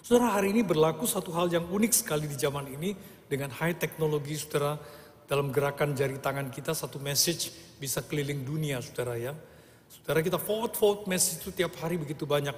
Saudara 0.02 0.34
hari 0.34 0.50
ini 0.50 0.66
berlaku 0.66 1.06
satu 1.06 1.30
hal 1.30 1.46
yang 1.46 1.62
unik 1.70 1.94
sekali 1.94 2.26
di 2.26 2.34
zaman 2.34 2.66
ini 2.66 2.90
dengan 3.30 3.54
high 3.54 3.78
teknologi 3.78 4.34
saudara 4.34 4.74
dalam 5.30 5.54
gerakan 5.54 5.94
jari 5.94 6.18
tangan 6.18 6.50
kita 6.50 6.74
satu 6.74 6.98
message 6.98 7.54
bisa 7.78 8.02
keliling 8.02 8.42
dunia 8.42 8.82
saudara 8.82 9.14
ya. 9.14 9.30
Saudara 9.86 10.18
kita 10.26 10.42
forward 10.42 10.74
forward 10.74 11.06
message 11.06 11.46
itu 11.46 11.54
tiap 11.54 11.78
hari 11.78 12.02
begitu 12.02 12.26
banyak. 12.26 12.50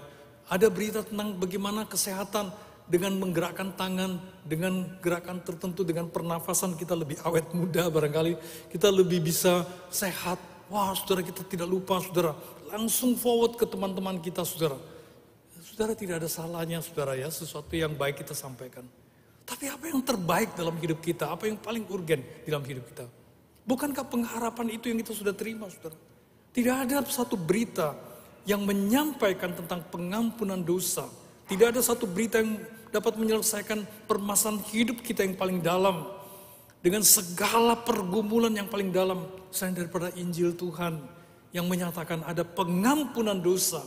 Ada 0.49 0.73
berita 0.73 1.05
tentang 1.05 1.37
bagaimana 1.37 1.85
kesehatan 1.85 2.49
dengan 2.89 3.13
menggerakkan 3.21 3.77
tangan, 3.77 4.25
dengan 4.49 4.97
gerakan 5.05 5.45
tertentu, 5.45 5.85
dengan 5.85 6.09
pernafasan 6.09 6.81
kita 6.81 6.97
lebih 6.97 7.21
awet 7.29 7.45
muda 7.53 7.93
barangkali. 7.93 8.41
Kita 8.73 8.89
lebih 8.89 9.21
bisa 9.21 9.69
sehat, 9.93 10.41
Wah 10.73 10.97
saudara 10.97 11.21
kita 11.21 11.45
tidak 11.45 11.69
lupa 11.69 12.01
saudara. 12.01 12.33
Langsung 12.73 13.21
forward 13.21 13.61
ke 13.61 13.69
teman-teman 13.69 14.17
kita 14.25 14.49
saudara. 14.49 14.94
Saudara 15.75 15.99
tidak 15.99 16.23
ada 16.23 16.31
salahnya 16.31 16.78
saudara 16.78 17.19
ya 17.19 17.26
sesuatu 17.26 17.75
yang 17.75 17.99
baik 17.99 18.23
kita 18.23 18.31
sampaikan. 18.31 18.87
Tapi 19.43 19.66
apa 19.66 19.90
yang 19.90 20.07
terbaik 20.07 20.54
dalam 20.54 20.78
hidup 20.78 21.02
kita? 21.02 21.35
Apa 21.35 21.50
yang 21.50 21.59
paling 21.59 21.83
urgen 21.90 22.23
dalam 22.47 22.62
hidup 22.62 22.87
kita? 22.95 23.11
Bukankah 23.66 24.07
pengharapan 24.07 24.71
itu 24.71 24.87
yang 24.95 25.02
kita 25.02 25.11
sudah 25.11 25.35
terima 25.35 25.66
saudara? 25.66 25.99
Tidak 26.54 26.76
ada 26.78 27.02
satu 27.11 27.35
berita 27.35 27.90
yang 28.47 28.62
menyampaikan 28.62 29.50
tentang 29.50 29.83
pengampunan 29.90 30.62
dosa. 30.62 31.11
Tidak 31.50 31.75
ada 31.75 31.83
satu 31.83 32.07
berita 32.07 32.38
yang 32.38 32.54
dapat 32.95 33.19
menyelesaikan 33.19 34.07
permasalahan 34.07 34.62
hidup 34.71 35.02
kita 35.02 35.26
yang 35.26 35.35
paling 35.35 35.59
dalam 35.59 36.07
dengan 36.87 37.02
segala 37.02 37.75
pergumulan 37.83 38.54
yang 38.54 38.71
paling 38.71 38.95
dalam 38.95 39.26
selain 39.50 39.75
daripada 39.75 40.14
Injil 40.14 40.54
Tuhan 40.54 41.02
yang 41.50 41.66
menyatakan 41.66 42.23
ada 42.23 42.47
pengampunan 42.47 43.43
dosa, 43.43 43.83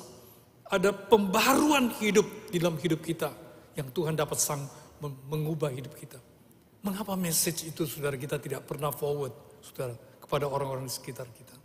ada 0.67 0.91
pembaruan 0.91 1.91
hidup 1.99 2.51
di 2.51 2.59
dalam 2.59 2.75
hidup 2.79 2.99
kita 2.99 3.31
yang 3.75 3.87
Tuhan 3.91 4.15
dapat 4.17 4.35
sang 4.39 4.63
mengubah 5.01 5.71
hidup 5.71 5.93
kita. 5.95 6.19
Mengapa 6.83 7.15
message 7.15 7.67
itu 7.67 7.87
saudara 7.87 8.15
kita 8.15 8.39
tidak 8.39 8.67
pernah 8.67 8.91
forward 8.91 9.33
saudara 9.63 9.95
kepada 10.19 10.47
orang-orang 10.47 10.87
di 10.87 10.93
sekitar 10.93 11.27
kita? 11.31 11.55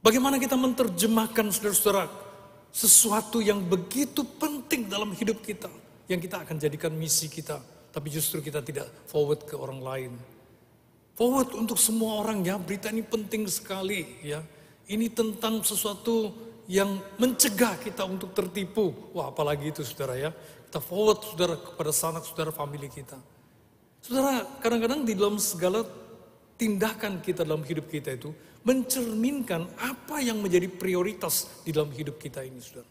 Bagaimana 0.00 0.40
kita 0.40 0.56
menerjemahkan 0.56 1.52
saudara-saudara 1.52 2.08
sesuatu 2.70 3.42
yang 3.42 3.60
begitu 3.66 4.22
penting 4.38 4.86
dalam 4.88 5.12
hidup 5.12 5.42
kita 5.42 5.68
yang 6.06 6.22
kita 6.22 6.46
akan 6.46 6.56
jadikan 6.56 6.94
misi 6.94 7.26
kita 7.26 7.58
tapi 7.90 8.08
justru 8.08 8.38
kita 8.38 8.62
tidak 8.62 8.86
forward 9.10 9.42
ke 9.44 9.58
orang 9.58 9.80
lain. 9.82 10.12
Forward 11.18 11.52
untuk 11.58 11.76
semua 11.76 12.22
orang 12.22 12.40
ya, 12.46 12.56
berita 12.56 12.88
ini 12.88 13.04
penting 13.04 13.44
sekali 13.50 14.24
ya. 14.24 14.40
Ini 14.90 15.10
tentang 15.12 15.60
sesuatu 15.60 16.32
yang 16.70 17.02
mencegah 17.18 17.74
kita 17.82 18.06
untuk 18.06 18.30
tertipu. 18.30 18.94
Wah 19.10 19.34
apalagi 19.34 19.74
itu 19.74 19.82
saudara 19.82 20.14
ya. 20.14 20.30
Kita 20.70 20.78
forward 20.78 21.26
saudara 21.26 21.58
kepada 21.58 21.90
sanak 21.90 22.22
saudara 22.22 22.54
family 22.54 22.86
kita. 22.86 23.18
Saudara 23.98 24.46
kadang-kadang 24.62 25.02
di 25.02 25.18
dalam 25.18 25.42
segala 25.42 25.82
tindakan 26.54 27.18
kita 27.18 27.42
dalam 27.42 27.66
hidup 27.66 27.90
kita 27.90 28.14
itu 28.14 28.30
mencerminkan 28.62 29.66
apa 29.82 30.22
yang 30.22 30.38
menjadi 30.38 30.70
prioritas 30.70 31.50
di 31.66 31.74
dalam 31.74 31.90
hidup 31.90 32.22
kita 32.22 32.46
ini 32.46 32.62
saudara. 32.62 32.86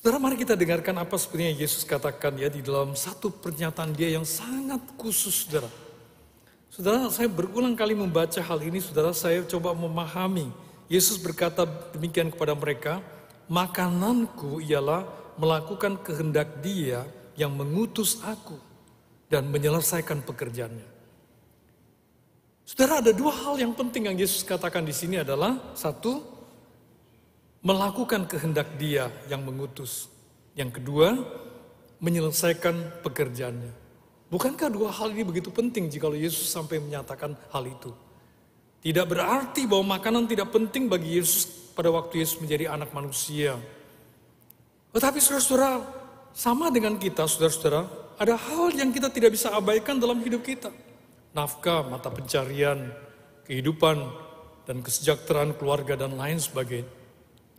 Saudara 0.00 0.16
mari 0.16 0.40
kita 0.40 0.56
dengarkan 0.56 0.96
apa 0.96 1.12
sebenarnya 1.20 1.60
Yesus 1.60 1.84
katakan 1.84 2.40
ya 2.40 2.48
di 2.48 2.64
dalam 2.64 2.96
satu 2.96 3.28
pernyataan 3.28 3.92
dia 3.92 4.16
yang 4.16 4.24
sangat 4.24 4.80
khusus 4.96 5.44
saudara. 5.44 5.68
Saudara 6.72 7.12
saya 7.12 7.28
berulang 7.28 7.76
kali 7.76 7.92
membaca 7.92 8.40
hal 8.40 8.64
ini 8.64 8.80
saudara 8.80 9.12
saya 9.12 9.44
coba 9.44 9.76
memahami. 9.76 10.69
Yesus 10.90 11.22
berkata 11.22 11.62
demikian 11.94 12.34
kepada 12.34 12.58
mereka, 12.58 12.98
makananku 13.46 14.58
ialah 14.58 15.06
melakukan 15.38 16.02
kehendak 16.02 16.58
dia 16.58 17.06
yang 17.38 17.54
mengutus 17.54 18.18
aku 18.26 18.58
dan 19.30 19.46
menyelesaikan 19.46 20.26
pekerjaannya. 20.26 20.98
Saudara 22.66 22.98
ada 22.98 23.14
dua 23.14 23.30
hal 23.30 23.54
yang 23.62 23.70
penting 23.70 24.10
yang 24.10 24.18
Yesus 24.18 24.42
katakan 24.42 24.82
di 24.82 24.90
sini 24.90 25.22
adalah 25.22 25.74
satu 25.78 26.22
melakukan 27.62 28.26
kehendak 28.26 28.74
dia 28.74 29.14
yang 29.30 29.46
mengutus. 29.46 30.10
Yang 30.58 30.82
kedua, 30.82 31.14
menyelesaikan 32.02 33.06
pekerjaannya. 33.06 33.72
Bukankah 34.30 34.70
dua 34.70 34.90
hal 34.90 35.14
ini 35.14 35.22
begitu 35.22 35.54
penting 35.54 35.86
jika 35.86 36.10
Yesus 36.10 36.50
sampai 36.50 36.82
menyatakan 36.82 37.38
hal 37.54 37.62
itu? 37.66 37.94
Tidak 38.80 39.06
berarti 39.06 39.68
bahwa 39.68 40.00
makanan 40.00 40.24
tidak 40.24 40.48
penting 40.52 40.88
bagi 40.88 41.20
Yesus 41.20 41.44
pada 41.76 41.92
waktu 41.92 42.24
Yesus 42.24 42.40
menjadi 42.40 42.72
anak 42.72 42.90
manusia. 42.96 43.60
Tetapi 44.96 45.20
saudara-saudara, 45.20 45.84
sama 46.32 46.72
dengan 46.72 46.96
kita 46.96 47.28
saudara-saudara, 47.28 47.84
ada 48.16 48.34
hal 48.36 48.72
yang 48.72 48.88
kita 48.88 49.12
tidak 49.12 49.36
bisa 49.36 49.52
abaikan 49.52 50.00
dalam 50.00 50.18
hidup 50.24 50.40
kita. 50.40 50.72
Nafkah, 51.36 51.84
mata 51.86 52.08
pencarian, 52.08 52.88
kehidupan, 53.44 54.00
dan 54.64 54.80
kesejahteraan 54.80 55.54
keluarga 55.60 55.94
dan 55.94 56.16
lain 56.16 56.40
sebagainya 56.40 57.00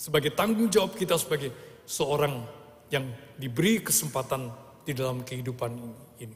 sebagai 0.02 0.34
tanggung 0.34 0.66
jawab 0.66 0.98
kita 0.98 1.14
sebagai 1.14 1.54
seorang 1.86 2.42
yang 2.90 3.06
diberi 3.38 3.86
kesempatan 3.86 4.50
di 4.82 4.98
dalam 4.98 5.22
kehidupan 5.22 5.72
ini. 6.18 6.34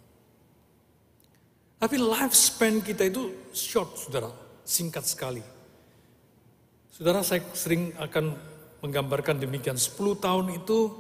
Tapi 1.82 1.96
lifespan 1.98 2.86
kita 2.86 3.10
itu 3.10 3.50
short, 3.50 3.98
saudara, 3.98 4.30
singkat 4.66 5.06
sekali. 5.06 5.46
Saudara, 6.90 7.22
saya 7.22 7.46
sering 7.54 7.94
akan 8.02 8.36
menggambarkan 8.82 9.40
demikian. 9.40 9.78
10 9.78 10.18
tahun 10.18 10.58
itu 10.58 10.92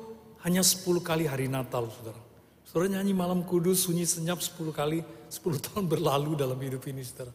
hanya 0.45 0.62
10 0.62 1.01
kali 1.01 1.25
hari 1.25 1.50
Natal, 1.50 1.89
saudara. 1.89 2.22
Saudara 2.63 3.00
nyanyi 3.00 3.17
malam 3.17 3.41
kudus, 3.41 3.89
sunyi 3.89 4.05
senyap 4.05 4.39
10 4.39 4.69
kali, 4.69 5.01
10 5.31 5.41
tahun 5.65 5.84
berlalu 5.89 6.38
dalam 6.38 6.57
hidup 6.62 6.86
ini, 6.86 7.01
saudara. 7.01 7.34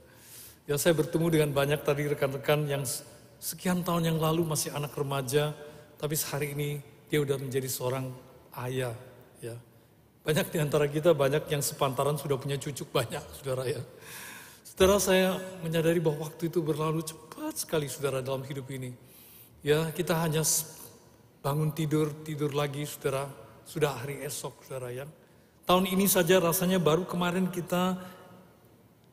Ya 0.71 0.79
saya 0.79 0.95
bertemu 0.95 1.27
dengan 1.35 1.51
banyak 1.51 1.83
tadi 1.83 2.07
rekan-rekan 2.07 2.69
yang 2.71 2.87
sekian 3.43 3.83
tahun 3.83 4.15
yang 4.15 4.19
lalu 4.23 4.47
masih 4.47 4.71
anak 4.71 4.95
remaja, 4.95 5.51
tapi 5.99 6.15
sehari 6.15 6.55
ini 6.55 6.79
dia 7.11 7.19
udah 7.25 7.41
menjadi 7.41 7.67
seorang 7.67 8.07
ayah. 8.69 8.95
Ya. 9.43 9.57
Banyak 10.23 10.53
di 10.53 10.59
antara 10.61 10.87
kita, 10.87 11.17
banyak 11.17 11.49
yang 11.49 11.65
sepantaran 11.65 12.21
sudah 12.21 12.37
punya 12.37 12.61
cucu 12.61 12.85
banyak, 12.87 13.25
saudara 13.41 13.65
ya. 13.67 13.81
Saudara 14.81 14.97
saya 14.97 15.37
menyadari 15.61 16.01
bahwa 16.01 16.25
waktu 16.25 16.49
itu 16.49 16.65
berlalu 16.65 17.05
cepat 17.05 17.53
sekali 17.53 17.85
saudara 17.85 18.25
dalam 18.25 18.41
hidup 18.49 18.65
ini. 18.73 18.97
Ya 19.61 19.93
kita 19.93 20.17
hanya 20.17 20.41
bangun 21.45 21.69
tidur, 21.77 22.09
tidur 22.25 22.57
lagi 22.57 22.89
saudara, 22.89 23.29
sudah 23.69 23.93
hari 23.93 24.25
esok 24.25 24.65
saudara 24.65 24.89
ya. 24.89 25.05
Tahun 25.69 25.85
ini 25.85 26.09
saja 26.09 26.41
rasanya 26.41 26.81
baru 26.81 27.05
kemarin 27.05 27.53
kita 27.53 28.01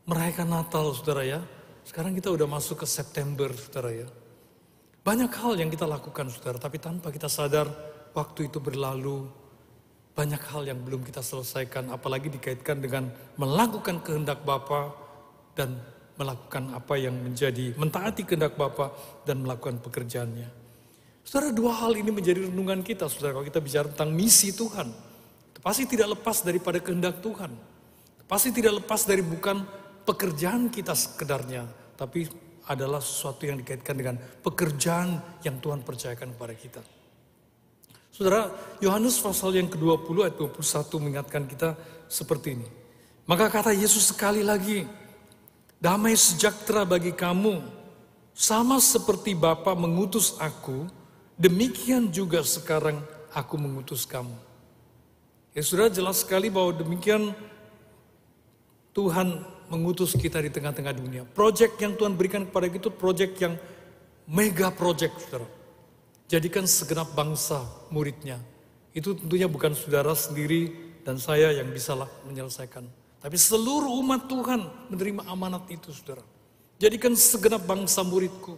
merayakan 0.08 0.56
Natal 0.56 0.88
saudara 0.96 1.28
ya. 1.28 1.44
Sekarang 1.84 2.16
kita 2.16 2.32
udah 2.32 2.48
masuk 2.48 2.80
ke 2.80 2.88
September, 2.88 3.52
saudara 3.52 3.92
ya. 3.92 4.08
Banyak 5.04 5.36
hal 5.36 5.60
yang 5.60 5.68
kita 5.68 5.84
lakukan, 5.84 6.32
saudara, 6.32 6.64
tapi 6.64 6.80
tanpa 6.80 7.12
kita 7.12 7.28
sadar 7.28 7.68
waktu 8.16 8.48
itu 8.48 8.64
berlalu. 8.64 9.28
Banyak 10.16 10.48
hal 10.48 10.64
yang 10.64 10.80
belum 10.80 11.04
kita 11.04 11.20
selesaikan, 11.20 11.92
apalagi 11.92 12.32
dikaitkan 12.32 12.80
dengan 12.80 13.12
melakukan 13.36 14.00
kehendak 14.00 14.48
Bapa 14.48 15.07
dan 15.58 15.74
melakukan 16.18 16.78
apa 16.78 16.94
yang 16.98 17.18
menjadi 17.18 17.74
mentaati 17.74 18.26
kehendak 18.26 18.54
Bapa 18.54 18.94
dan 19.26 19.42
melakukan 19.42 19.82
pekerjaannya. 19.82 20.50
Saudara, 21.26 21.52
dua 21.52 21.76
hal 21.84 21.98
ini 22.00 22.14
menjadi 22.14 22.48
renungan 22.48 22.86
kita, 22.86 23.10
saudara. 23.12 23.36
Kalau 23.36 23.46
kita 23.46 23.60
bicara 23.60 23.92
tentang 23.92 24.16
misi 24.16 24.56
Tuhan, 24.56 24.88
pasti 25.60 25.84
tidak 25.84 26.16
lepas 26.16 26.40
daripada 26.46 26.80
kehendak 26.80 27.20
Tuhan. 27.20 27.52
Pasti 28.24 28.50
tidak 28.56 28.84
lepas 28.84 29.04
dari 29.04 29.20
bukan 29.20 29.68
pekerjaan 30.08 30.72
kita 30.72 30.96
sekedarnya, 30.96 31.68
tapi 32.00 32.24
adalah 32.68 33.00
sesuatu 33.00 33.48
yang 33.48 33.60
dikaitkan 33.60 33.96
dengan 33.96 34.16
pekerjaan 34.20 35.40
yang 35.44 35.60
Tuhan 35.60 35.84
percayakan 35.84 36.36
kepada 36.36 36.54
kita. 36.56 36.82
Saudara, 38.12 38.50
Yohanes 38.82 39.20
pasal 39.20 39.56
yang 39.56 39.70
ke-20 39.70 40.16
ayat 40.26 40.36
21 40.40 41.04
mengingatkan 41.04 41.44
kita 41.46 41.78
seperti 42.08 42.58
ini. 42.58 42.68
Maka 43.28 43.52
kata 43.52 43.76
Yesus 43.76 44.16
sekali 44.16 44.42
lagi, 44.42 44.88
damai 45.78 46.18
sejahtera 46.18 46.84
bagi 46.84 47.14
kamu, 47.14 47.62
sama 48.38 48.78
seperti 48.78 49.34
Bapa 49.34 49.74
mengutus 49.74 50.38
aku, 50.38 50.86
demikian 51.38 52.10
juga 52.10 52.42
sekarang 52.46 53.02
aku 53.34 53.56
mengutus 53.58 54.06
kamu. 54.06 54.34
Ya 55.58 55.66
sudah 55.66 55.90
jelas 55.90 56.22
sekali 56.22 56.54
bahwa 56.54 56.70
demikian 56.70 57.34
Tuhan 58.94 59.42
mengutus 59.70 60.14
kita 60.14 60.42
di 60.42 60.54
tengah-tengah 60.54 60.94
dunia. 60.94 61.24
Proyek 61.26 61.78
yang 61.82 61.98
Tuhan 61.98 62.14
berikan 62.14 62.46
kepada 62.46 62.70
kita, 62.70 62.90
proyek 62.94 63.38
yang 63.42 63.58
mega 64.30 64.70
saudara. 64.74 65.48
Jadikan 66.28 66.68
segenap 66.68 67.16
bangsa 67.16 67.64
muridnya. 67.90 68.38
Itu 68.92 69.16
tentunya 69.16 69.48
bukan 69.48 69.74
saudara 69.78 70.12
sendiri 70.12 70.74
dan 71.06 71.18
saya 71.22 71.56
yang 71.56 71.72
bisa 71.72 71.96
menyelesaikan. 72.28 72.84
Tapi 73.18 73.38
seluruh 73.38 73.90
umat 74.02 74.30
Tuhan 74.30 74.62
menerima 74.94 75.26
amanat 75.26 75.66
itu 75.74 75.90
saudara. 75.90 76.22
Jadikan 76.78 77.18
segenap 77.18 77.66
bangsa 77.66 78.06
muridku. 78.06 78.54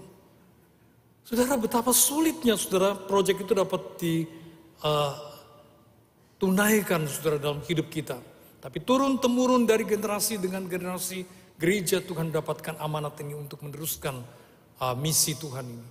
Saudara 1.23 1.55
betapa 1.55 1.93
sulitnya 1.95 2.57
saudara 2.59 2.97
proyek 2.97 3.47
itu 3.47 3.53
dapat 3.55 3.81
ditunaikan 6.35 7.01
uh, 7.05 7.09
saudara 7.09 7.37
dalam 7.39 7.63
hidup 7.63 7.87
kita. 7.87 8.19
Tapi 8.59 8.83
turun 8.83 9.15
temurun 9.23 9.63
dari 9.63 9.87
generasi 9.87 10.35
dengan 10.35 10.67
generasi 10.67 11.23
gereja 11.55 12.03
Tuhan 12.03 12.27
dapatkan 12.27 12.75
amanat 12.83 13.23
ini 13.23 13.39
untuk 13.39 13.63
meneruskan 13.63 14.19
uh, 14.83 14.95
misi 14.99 15.39
Tuhan 15.39 15.63
ini. 15.63 15.87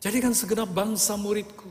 Jadikan 0.00 0.32
segenap 0.32 0.72
bangsa 0.72 1.20
muridku. 1.20 1.68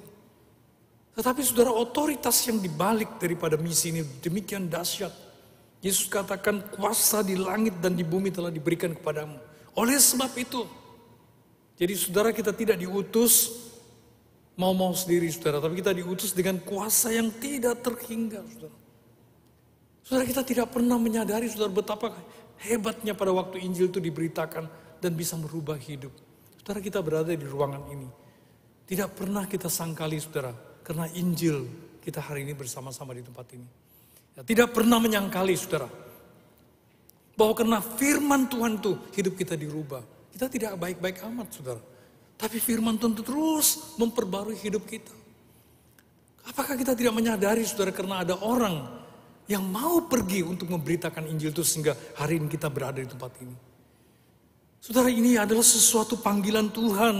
Tetapi 1.18 1.42
saudara 1.44 1.74
otoritas 1.76 2.38
yang 2.48 2.62
dibalik 2.62 3.20
daripada 3.20 3.60
misi 3.60 3.92
ini 3.92 4.06
demikian 4.24 4.70
dahsyat. 4.72 5.31
Yesus 5.82 6.06
katakan 6.06 6.62
kuasa 6.70 7.26
di 7.26 7.34
langit 7.34 7.82
dan 7.82 7.98
di 7.98 8.06
bumi 8.06 8.30
telah 8.30 8.54
diberikan 8.54 8.94
kepadamu. 8.94 9.42
Oleh 9.74 9.98
sebab 9.98 10.30
itu. 10.38 10.62
Jadi 11.82 11.94
saudara 11.98 12.30
kita 12.30 12.54
tidak 12.54 12.78
diutus 12.78 13.50
mau-mau 14.54 14.94
sendiri 14.94 15.26
saudara. 15.34 15.58
Tapi 15.58 15.82
kita 15.82 15.90
diutus 15.90 16.38
dengan 16.38 16.62
kuasa 16.62 17.10
yang 17.10 17.34
tidak 17.42 17.82
terhingga 17.82 18.46
saudara. 18.46 18.78
Saudara 20.06 20.26
kita 20.30 20.46
tidak 20.46 20.68
pernah 20.70 21.02
menyadari 21.02 21.50
saudara 21.50 21.74
betapa 21.74 22.14
hebatnya 22.62 23.18
pada 23.18 23.34
waktu 23.34 23.66
Injil 23.66 23.90
itu 23.90 23.98
diberitakan 23.98 24.70
dan 25.02 25.12
bisa 25.18 25.34
merubah 25.34 25.82
hidup. 25.82 26.14
Saudara 26.62 26.78
kita 26.78 27.02
berada 27.02 27.34
di 27.34 27.42
ruangan 27.42 27.90
ini. 27.90 28.06
Tidak 28.86 29.18
pernah 29.18 29.48
kita 29.50 29.72
sangkali 29.72 30.20
saudara, 30.20 30.52
karena 30.86 31.08
Injil 31.16 31.64
kita 32.04 32.20
hari 32.20 32.44
ini 32.44 32.54
bersama-sama 32.54 33.16
di 33.16 33.24
tempat 33.24 33.48
ini. 33.56 33.81
Ya, 34.36 34.42
tidak 34.48 34.72
pernah 34.72 34.98
menyangkali 34.98 35.54
saudara, 35.60 35.92
bahwa 37.36 37.54
karena 37.56 37.80
firman 37.84 38.48
Tuhan 38.48 38.80
itu 38.80 38.96
hidup 39.18 39.34
kita 39.36 39.60
dirubah. 39.60 40.04
Kita 40.32 40.48
tidak 40.48 40.80
baik-baik 40.80 41.20
amat 41.28 41.48
saudara. 41.52 41.82
Tapi 42.40 42.58
firman 42.58 42.96
Tuhan 42.96 43.14
itu 43.14 43.24
terus 43.28 43.98
memperbarui 44.00 44.56
hidup 44.58 44.88
kita. 44.88 45.14
Apakah 46.48 46.74
kita 46.74 46.98
tidak 46.98 47.14
menyadari 47.14 47.62
saudara 47.68 47.94
karena 47.94 48.26
ada 48.26 48.40
orang 48.42 48.88
yang 49.46 49.62
mau 49.68 50.08
pergi 50.08 50.42
untuk 50.42 50.72
memberitakan 50.72 51.28
Injil 51.28 51.52
itu 51.52 51.62
sehingga 51.62 51.94
hari 52.18 52.40
ini 52.40 52.48
kita 52.48 52.72
berada 52.72 52.98
di 52.98 53.10
tempat 53.10 53.36
ini. 53.44 53.56
Saudara 54.82 55.14
ini 55.14 55.38
adalah 55.38 55.62
sesuatu 55.62 56.18
panggilan 56.18 56.74
Tuhan 56.74 57.16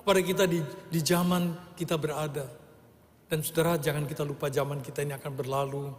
kepada 0.00 0.20
kita 0.24 0.44
di, 0.48 0.64
di 0.88 1.00
zaman 1.04 1.74
kita 1.76 2.00
berada. 2.00 2.48
Dan 3.28 3.44
saudara 3.44 3.76
jangan 3.76 4.08
kita 4.08 4.24
lupa 4.24 4.48
zaman 4.48 4.80
kita 4.80 5.04
ini 5.04 5.12
akan 5.12 5.32
berlalu. 5.36 5.92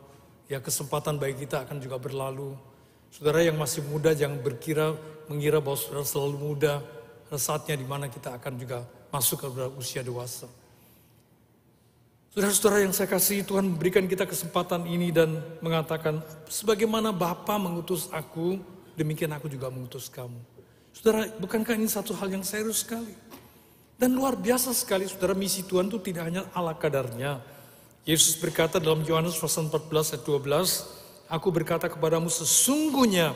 Ya 0.46 0.62
kesempatan 0.62 1.18
bagi 1.18 1.46
kita 1.46 1.66
akan 1.66 1.82
juga 1.82 1.98
berlalu. 1.98 2.54
Saudara 3.10 3.42
yang 3.42 3.58
masih 3.58 3.82
muda 3.86 4.14
jangan 4.14 4.38
berkira 4.38 4.94
mengira 5.26 5.58
bahwa 5.58 5.78
saudara 5.78 6.06
selalu 6.06 6.38
muda. 6.38 6.84
Ada 7.30 7.42
saatnya 7.42 7.74
di 7.74 7.88
mana 7.88 8.06
kita 8.06 8.38
akan 8.38 8.54
juga 8.60 8.86
masuk 9.10 9.42
ke 9.42 9.48
usia 9.82 10.06
dewasa. 10.06 10.46
Saudara-saudara 12.36 12.84
yang 12.84 12.92
saya 12.92 13.08
kasih 13.08 13.48
Tuhan 13.48 13.64
memberikan 13.64 14.04
kita 14.06 14.28
kesempatan 14.28 14.84
ini 14.92 15.08
dan 15.08 15.40
mengatakan 15.64 16.20
sebagaimana 16.52 17.16
Bapa 17.16 17.56
mengutus 17.56 18.12
aku, 18.12 18.60
demikian 19.00 19.32
aku 19.32 19.48
juga 19.48 19.72
mengutus 19.72 20.12
kamu. 20.12 20.36
Saudara, 20.92 21.32
bukankah 21.40 21.80
ini 21.80 21.88
satu 21.88 22.12
hal 22.12 22.28
yang 22.28 22.44
serius 22.44 22.84
sekali? 22.84 23.16
Dan 23.96 24.12
luar 24.20 24.36
biasa 24.36 24.76
sekali 24.76 25.08
saudara 25.08 25.32
misi 25.32 25.64
Tuhan 25.64 25.88
itu 25.88 25.96
tidak 26.04 26.28
hanya 26.28 26.44
ala 26.52 26.76
kadarnya. 26.76 27.40
Yesus 28.06 28.38
berkata 28.38 28.78
dalam 28.78 29.02
Yohanes 29.02 29.34
pasal 29.34 29.66
14 29.66 30.14
ayat 30.14 30.24
12, 30.24 31.26
Aku 31.26 31.50
berkata 31.50 31.90
kepadamu 31.90 32.30
sesungguhnya 32.30 33.34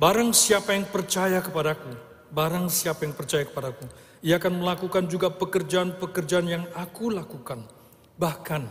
barang 0.00 0.32
siapa 0.32 0.72
yang 0.72 0.88
percaya 0.88 1.44
kepadaku, 1.44 1.92
barang 2.32 2.72
siapa 2.72 3.04
yang 3.04 3.12
percaya 3.12 3.44
kepadaku, 3.44 3.84
ia 4.24 4.40
akan 4.40 4.64
melakukan 4.64 5.04
juga 5.12 5.28
pekerjaan-pekerjaan 5.28 6.46
yang 6.48 6.64
aku 6.72 7.12
lakukan. 7.12 7.68
Bahkan 8.16 8.62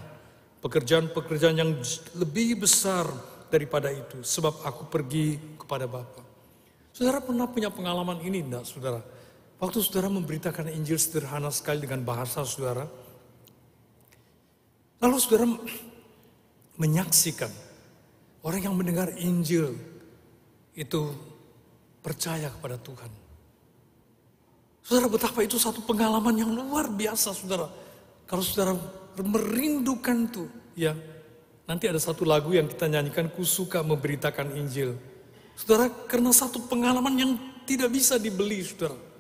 pekerjaan-pekerjaan 0.66 1.54
yang 1.62 1.78
lebih 2.18 2.66
besar 2.66 3.06
daripada 3.54 3.94
itu. 3.94 4.26
Sebab 4.26 4.66
aku 4.66 4.90
pergi 4.90 5.38
kepada 5.62 5.86
Bapa. 5.86 6.26
Saudara 6.98 7.22
pernah 7.22 7.46
punya 7.46 7.70
pengalaman 7.70 8.26
ini 8.26 8.42
enggak 8.42 8.66
saudara? 8.66 9.06
Waktu 9.62 9.86
saudara 9.86 10.10
memberitakan 10.10 10.74
Injil 10.74 10.98
sederhana 10.98 11.54
sekali 11.54 11.86
dengan 11.86 12.02
bahasa 12.02 12.42
saudara, 12.42 12.90
lalu 15.02 15.16
saudara 15.18 15.50
menyaksikan 16.78 17.50
orang 18.46 18.62
yang 18.70 18.76
mendengar 18.78 19.10
Injil 19.18 19.74
itu 20.78 21.12
percaya 22.02 22.50
kepada 22.50 22.78
Tuhan. 22.80 23.12
Saudara 24.82 25.08
betapa 25.12 25.46
itu 25.46 25.62
satu 25.62 25.86
pengalaman 25.86 26.34
yang 26.34 26.52
luar 26.52 26.90
biasa 26.90 27.38
saudara. 27.38 27.70
Kalau 28.26 28.42
saudara 28.42 28.74
merindukan 29.20 30.26
itu, 30.26 30.44
ya 30.74 30.98
nanti 31.70 31.86
ada 31.86 32.02
satu 32.02 32.26
lagu 32.26 32.50
yang 32.56 32.66
kita 32.66 32.90
nyanyikan, 32.90 33.30
ku 33.30 33.46
suka 33.46 33.86
memberitakan 33.86 34.58
Injil. 34.58 34.98
Saudara, 35.54 35.92
karena 36.10 36.34
satu 36.34 36.64
pengalaman 36.66 37.14
yang 37.14 37.32
tidak 37.70 37.94
bisa 37.94 38.18
dibeli, 38.18 38.66
saudara. 38.66 39.11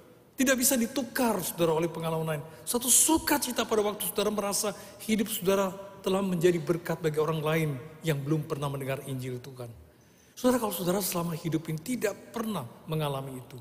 Tidak 0.41 0.57
bisa 0.57 0.73
ditukar 0.73 1.37
saudara 1.45 1.77
oleh 1.77 1.85
pengalaman 1.85 2.25
lain. 2.25 2.43
Satu 2.65 2.89
sukacita 2.89 3.61
pada 3.61 3.85
waktu 3.85 4.09
saudara 4.09 4.33
merasa 4.33 4.73
hidup 5.05 5.29
saudara 5.29 5.69
telah 6.01 6.17
menjadi 6.25 6.57
berkat 6.57 6.97
bagi 6.97 7.21
orang 7.21 7.45
lain 7.45 7.69
yang 8.01 8.17
belum 8.17 8.49
pernah 8.49 8.65
mendengar 8.65 9.05
Injil 9.05 9.37
Tuhan. 9.37 9.69
Saudara 10.33 10.57
kalau 10.57 10.73
saudara 10.73 10.97
selama 10.97 11.37
hidup 11.37 11.69
ini 11.69 11.77
tidak 11.77 12.33
pernah 12.33 12.65
mengalami 12.89 13.37
itu. 13.37 13.53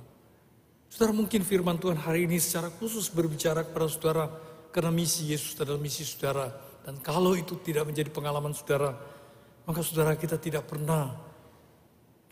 Saudara 0.89 1.13
mungkin 1.13 1.45
firman 1.45 1.77
Tuhan 1.77 2.01
hari 2.01 2.25
ini 2.25 2.41
secara 2.41 2.73
khusus 2.73 3.13
berbicara 3.13 3.61
kepada 3.61 3.85
saudara 3.85 4.25
karena 4.73 4.89
misi 4.89 5.29
Yesus 5.29 5.61
adalah 5.61 5.85
misi 5.85 6.01
saudara. 6.01 6.49
Dan 6.81 6.97
kalau 7.05 7.37
itu 7.37 7.61
tidak 7.61 7.93
menjadi 7.93 8.09
pengalaman 8.09 8.57
saudara, 8.57 8.97
maka 9.69 9.85
saudara 9.85 10.17
kita 10.17 10.41
tidak 10.41 10.65
pernah 10.65 11.13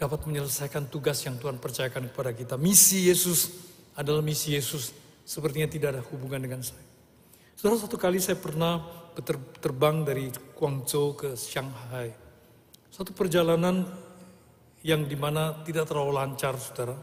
dapat 0.00 0.24
menyelesaikan 0.24 0.88
tugas 0.88 1.20
yang 1.28 1.36
Tuhan 1.36 1.60
percayakan 1.60 2.08
kepada 2.08 2.32
kita. 2.32 2.56
Misi 2.56 3.12
Yesus 3.12 3.67
adalah 3.98 4.22
misi 4.22 4.54
Yesus. 4.54 4.94
Sepertinya 5.26 5.66
tidak 5.66 5.88
ada 5.98 6.02
hubungan 6.14 6.38
dengan 6.38 6.62
saya. 6.62 6.86
Saudara, 7.58 7.82
satu 7.82 7.98
kali 7.98 8.22
saya 8.22 8.38
pernah 8.38 8.86
terbang 9.58 10.06
dari 10.06 10.30
Guangzhou 10.54 11.18
ke 11.18 11.34
Shanghai. 11.34 12.14
Satu 12.86 13.10
perjalanan 13.10 13.82
yang 14.86 15.02
di 15.04 15.18
mana 15.18 15.66
tidak 15.66 15.90
terlalu 15.90 16.14
lancar, 16.14 16.54
saudara. 16.54 16.94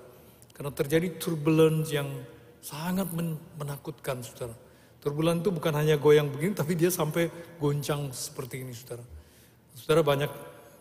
Karena 0.56 0.72
terjadi 0.72 1.20
turbulence 1.20 1.92
yang 1.92 2.08
sangat 2.64 3.12
menakutkan, 3.60 4.24
saudara. 4.24 4.56
Turbulence 5.04 5.44
itu 5.44 5.52
bukan 5.52 5.76
hanya 5.76 6.00
goyang 6.00 6.32
begini, 6.32 6.56
tapi 6.56 6.74
dia 6.80 6.90
sampai 6.90 7.28
goncang 7.60 8.10
seperti 8.16 8.64
ini, 8.64 8.72
saudara. 8.72 9.04
Saudara 9.76 10.02
banyak 10.02 10.32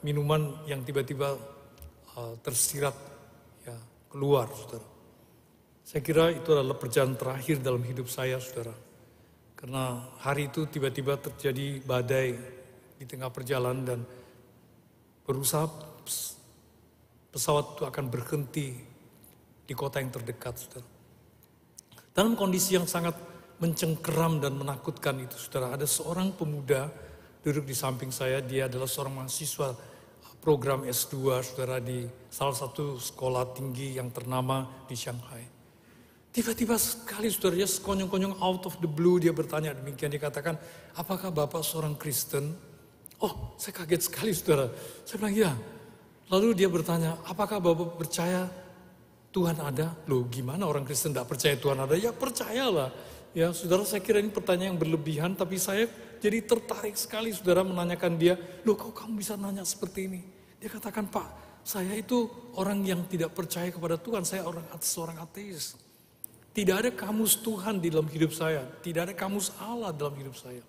minuman 0.07 0.65
yang 0.71 0.87
tiba-tiba 0.87 1.35
uh, 2.15 2.35
tersirat 2.41 2.95
ya 3.67 3.75
keluar, 4.07 4.47
saudara. 4.55 4.94
Saya 5.85 6.01
kira 6.01 6.33
itu 6.33 6.49
adalah 6.49 6.81
perjalanan 6.81 7.21
terakhir 7.21 7.61
dalam 7.61 7.85
hidup 7.85 8.09
saya, 8.09 8.41
saudara. 8.41 8.73
Karena 9.53 10.01
hari 10.25 10.49
itu 10.49 10.65
tiba-tiba 10.65 11.21
terjadi 11.21 11.85
badai 11.85 12.33
di 12.97 13.05
tengah 13.05 13.29
perjalanan 13.29 13.85
dan 13.85 14.01
berusaha 15.29 15.69
pesawat 17.29 17.77
itu 17.77 17.83
akan 17.85 18.05
berhenti 18.09 18.69
di 19.65 19.75
kota 19.77 20.01
yang 20.01 20.09
terdekat, 20.09 20.57
saudara. 20.57 20.89
Dalam 22.17 22.33
kondisi 22.33 22.81
yang 22.81 22.89
sangat 22.89 23.21
mencengkeram 23.61 24.41
dan 24.41 24.57
menakutkan 24.57 25.21
itu, 25.21 25.37
saudara, 25.37 25.77
ada 25.77 25.85
seorang 25.85 26.33
pemuda 26.33 26.89
duduk 27.45 27.69
di 27.69 27.77
samping 27.77 28.09
saya, 28.09 28.41
dia 28.41 28.73
adalah 28.73 28.89
seorang 28.89 29.21
mahasiswa 29.21 29.77
program 30.41 30.89
S2, 30.89 31.45
saudara, 31.45 31.77
di 31.77 32.09
salah 32.33 32.57
satu 32.57 32.97
sekolah 32.97 33.53
tinggi 33.53 34.01
yang 34.01 34.09
ternama 34.09 34.65
di 34.89 34.97
Shanghai. 34.97 35.54
Tiba-tiba 36.35 36.75
sekali 36.75 37.31
saudara, 37.31 37.63
dia 37.63 37.69
sekonyong-konyong 37.71 38.43
out 38.43 38.67
of 38.67 38.75
the 38.83 38.91
blue, 38.91 39.23
dia 39.23 39.31
bertanya 39.31 39.71
demikian, 39.71 40.11
dia 40.11 40.19
katakan, 40.19 40.59
apakah 40.99 41.31
Bapak 41.31 41.63
seorang 41.63 41.95
Kristen? 41.95 42.59
Oh, 43.23 43.55
saya 43.55 43.71
kaget 43.71 44.11
sekali 44.11 44.35
saudara. 44.35 44.67
Saya 45.07 45.23
bilang, 45.23 45.37
ya. 45.39 45.53
Lalu 46.35 46.59
dia 46.59 46.67
bertanya, 46.67 47.23
apakah 47.23 47.63
Bapak 47.63 47.95
percaya 47.95 48.51
Tuhan 49.31 49.63
ada? 49.63 49.95
Loh 50.11 50.27
gimana 50.27 50.67
orang 50.67 50.83
Kristen 50.83 51.15
tidak 51.15 51.31
percaya 51.31 51.55
Tuhan 51.55 51.79
ada? 51.79 51.95
Ya 51.95 52.11
percayalah. 52.11 52.91
Ya 53.31 53.55
saudara 53.55 53.87
saya 53.87 54.03
kira 54.03 54.19
ini 54.19 54.35
pertanyaan 54.35 54.75
yang 54.75 54.81
berlebihan, 54.83 55.39
tapi 55.39 55.55
saya 55.63 55.87
jadi 56.19 56.43
tertarik 56.43 56.99
sekali 56.99 57.31
saudara 57.31 57.63
menanyakan 57.63 58.19
dia, 58.19 58.35
loh 58.67 58.75
kok 58.75 58.91
kamu 58.91 59.23
bisa 59.23 59.39
nanya 59.39 59.63
seperti 59.63 60.11
ini? 60.11 60.23
Dia 60.59 60.67
katakan, 60.67 61.07
Pak, 61.07 61.63
saya 61.63 61.95
itu 61.95 62.27
orang 62.59 62.83
yang 62.83 63.07
tidak 63.07 63.39
percaya 63.39 63.71
kepada 63.71 64.03
Tuhan, 64.03 64.27
saya 64.27 64.43
orang 64.43 64.67
seorang 64.83 65.23
ateis. 65.23 65.79
Tidak 66.55 66.77
ada 66.87 66.91
kamus 66.95 67.35
Tuhan 67.43 67.83
di 67.83 67.91
dalam 67.91 68.07
hidup 68.07 68.31
saya. 68.31 68.63
Tidak 68.79 69.11
ada 69.11 69.15
kamus 69.15 69.51
Allah 69.59 69.91
dalam 69.91 70.15
hidup 70.15 70.39
saya. 70.39 70.63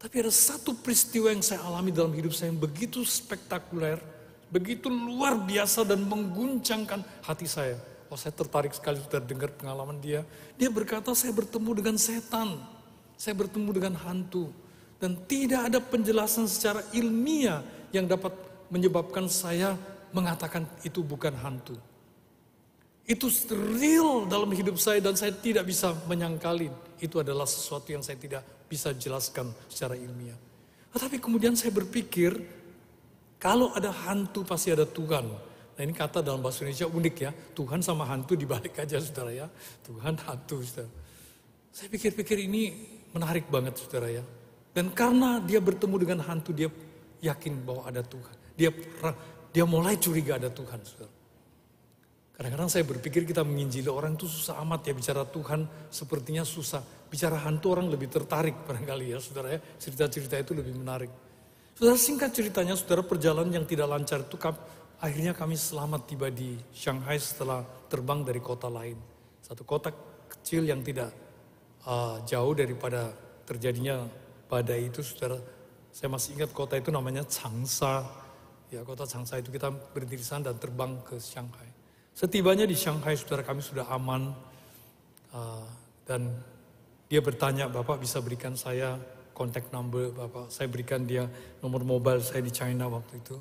Tapi 0.00 0.14
ada 0.22 0.32
satu 0.32 0.72
peristiwa 0.72 1.34
yang 1.34 1.42
saya 1.42 1.60
alami 1.66 1.90
dalam 1.90 2.14
hidup 2.14 2.32
saya 2.32 2.54
yang 2.54 2.62
begitu 2.62 3.02
spektakuler, 3.04 3.98
begitu 4.48 4.88
luar 4.88 5.36
biasa 5.36 5.82
dan 5.84 6.06
mengguncangkan 6.06 7.02
hati 7.26 7.44
saya. 7.44 7.76
Oh 8.06 8.16
saya 8.16 8.32
tertarik 8.32 8.70
sekali 8.70 9.02
sudah 9.02 9.18
dengar 9.18 9.50
pengalaman 9.50 9.98
dia. 9.98 10.22
Dia 10.54 10.70
berkata 10.70 11.12
saya 11.12 11.34
bertemu 11.34 11.70
dengan 11.74 11.96
setan, 11.98 12.62
saya 13.18 13.34
bertemu 13.34 13.70
dengan 13.76 13.94
hantu. 13.98 14.48
Dan 15.02 15.18
tidak 15.26 15.68
ada 15.68 15.78
penjelasan 15.82 16.46
secara 16.46 16.86
ilmiah 16.94 17.60
yang 17.90 18.06
dapat 18.06 18.30
menyebabkan 18.70 19.26
saya 19.26 19.74
mengatakan 20.14 20.64
itu 20.86 21.02
bukan 21.02 21.34
hantu. 21.34 21.76
Itu 23.10 23.26
real 23.74 24.30
dalam 24.30 24.54
hidup 24.54 24.78
saya 24.78 25.02
dan 25.02 25.18
saya 25.18 25.34
tidak 25.34 25.66
bisa 25.66 25.90
menyangkalin. 26.06 26.70
Itu 27.02 27.18
adalah 27.18 27.42
sesuatu 27.42 27.90
yang 27.90 28.06
saya 28.06 28.14
tidak 28.14 28.46
bisa 28.70 28.94
jelaskan 28.94 29.50
secara 29.66 29.98
ilmiah. 29.98 30.38
Tetapi 30.94 31.18
kemudian 31.18 31.58
saya 31.58 31.74
berpikir, 31.74 32.38
kalau 33.42 33.74
ada 33.74 33.90
hantu 33.90 34.46
pasti 34.46 34.70
ada 34.70 34.86
Tuhan. 34.86 35.26
Nah 35.26 35.82
ini 35.82 35.90
kata 35.90 36.22
dalam 36.22 36.38
bahasa 36.38 36.62
Indonesia 36.62 36.86
unik 36.86 37.16
ya, 37.18 37.34
Tuhan 37.34 37.82
sama 37.82 38.06
hantu 38.06 38.38
dibalik 38.38 38.78
aja 38.78 39.02
saudara 39.02 39.34
ya. 39.34 39.50
Tuhan 39.82 40.14
hantu 40.14 40.62
saudara. 40.62 40.90
Saya 41.74 41.90
pikir-pikir 41.90 42.46
ini 42.46 42.78
menarik 43.10 43.50
banget 43.50 43.74
saudara 43.74 44.06
ya. 44.06 44.22
Dan 44.70 44.94
karena 44.94 45.42
dia 45.42 45.58
bertemu 45.58 45.96
dengan 45.98 46.22
hantu, 46.30 46.54
dia 46.54 46.70
yakin 47.26 47.58
bahwa 47.66 47.90
ada 47.90 48.06
Tuhan. 48.06 48.36
Dia 48.54 48.70
dia 49.50 49.66
mulai 49.66 49.98
curiga 49.98 50.38
ada 50.38 50.46
Tuhan 50.46 50.78
saudara. 50.86 51.19
Kadang-kadang 52.40 52.72
saya 52.72 52.88
berpikir 52.88 53.28
kita 53.28 53.44
menginjili 53.44 53.92
orang 53.92 54.16
itu 54.16 54.24
susah 54.24 54.64
amat 54.64 54.88
ya 54.88 54.96
bicara 54.96 55.28
Tuhan 55.28 55.68
sepertinya 55.92 56.40
susah. 56.40 56.80
Bicara 57.12 57.36
hantu 57.36 57.76
orang 57.76 57.92
lebih 57.92 58.08
tertarik 58.08 58.64
barangkali 58.64 59.12
ya 59.12 59.20
saudara 59.20 59.52
ya. 59.52 59.60
Cerita-cerita 59.76 60.40
itu 60.40 60.56
lebih 60.56 60.72
menarik. 60.72 61.12
Saudara 61.76 62.00
singkat 62.00 62.32
ceritanya 62.32 62.80
saudara 62.80 63.04
perjalanan 63.04 63.60
yang 63.60 63.68
tidak 63.68 63.92
lancar 63.92 64.24
itu 64.24 64.40
akhirnya 65.04 65.36
kami 65.36 65.52
selamat 65.52 66.00
tiba 66.08 66.32
di 66.32 66.56
Shanghai 66.72 67.20
setelah 67.20 67.60
terbang 67.92 68.24
dari 68.24 68.40
kota 68.40 68.72
lain. 68.72 68.96
Satu 69.44 69.68
kota 69.68 69.92
kecil 70.32 70.64
yang 70.64 70.80
tidak 70.80 71.12
uh, 71.84 72.24
jauh 72.24 72.56
daripada 72.56 73.12
terjadinya 73.44 74.08
badai 74.48 74.88
itu 74.88 75.04
saudara. 75.04 75.36
Saya 75.92 76.08
masih 76.08 76.40
ingat 76.40 76.56
kota 76.56 76.80
itu 76.80 76.88
namanya 76.88 77.20
Changsa. 77.28 78.00
Ya 78.72 78.80
kota 78.80 79.04
Changsa 79.04 79.36
itu 79.36 79.52
kita 79.52 79.68
berhenti 79.92 80.16
di 80.16 80.24
sana 80.24 80.48
dan 80.48 80.56
terbang 80.56 80.96
ke 81.04 81.20
Shanghai. 81.20 81.69
Setibanya 82.20 82.68
di 82.68 82.76
Shanghai, 82.76 83.16
saudara 83.16 83.40
kami 83.40 83.64
sudah 83.64 83.88
aman. 83.88 84.36
Uh, 85.32 85.64
dan 86.04 86.28
dia 87.08 87.24
bertanya, 87.24 87.64
Bapak 87.64 87.96
bisa 87.96 88.20
berikan 88.20 88.52
saya 88.60 89.00
kontak 89.32 89.72
number 89.72 90.12
Bapak. 90.12 90.52
Saya 90.52 90.68
berikan 90.68 91.08
dia 91.08 91.24
nomor 91.64 91.80
mobile 91.80 92.20
saya 92.20 92.44
di 92.44 92.52
China 92.52 92.92
waktu 92.92 93.24
itu. 93.24 93.40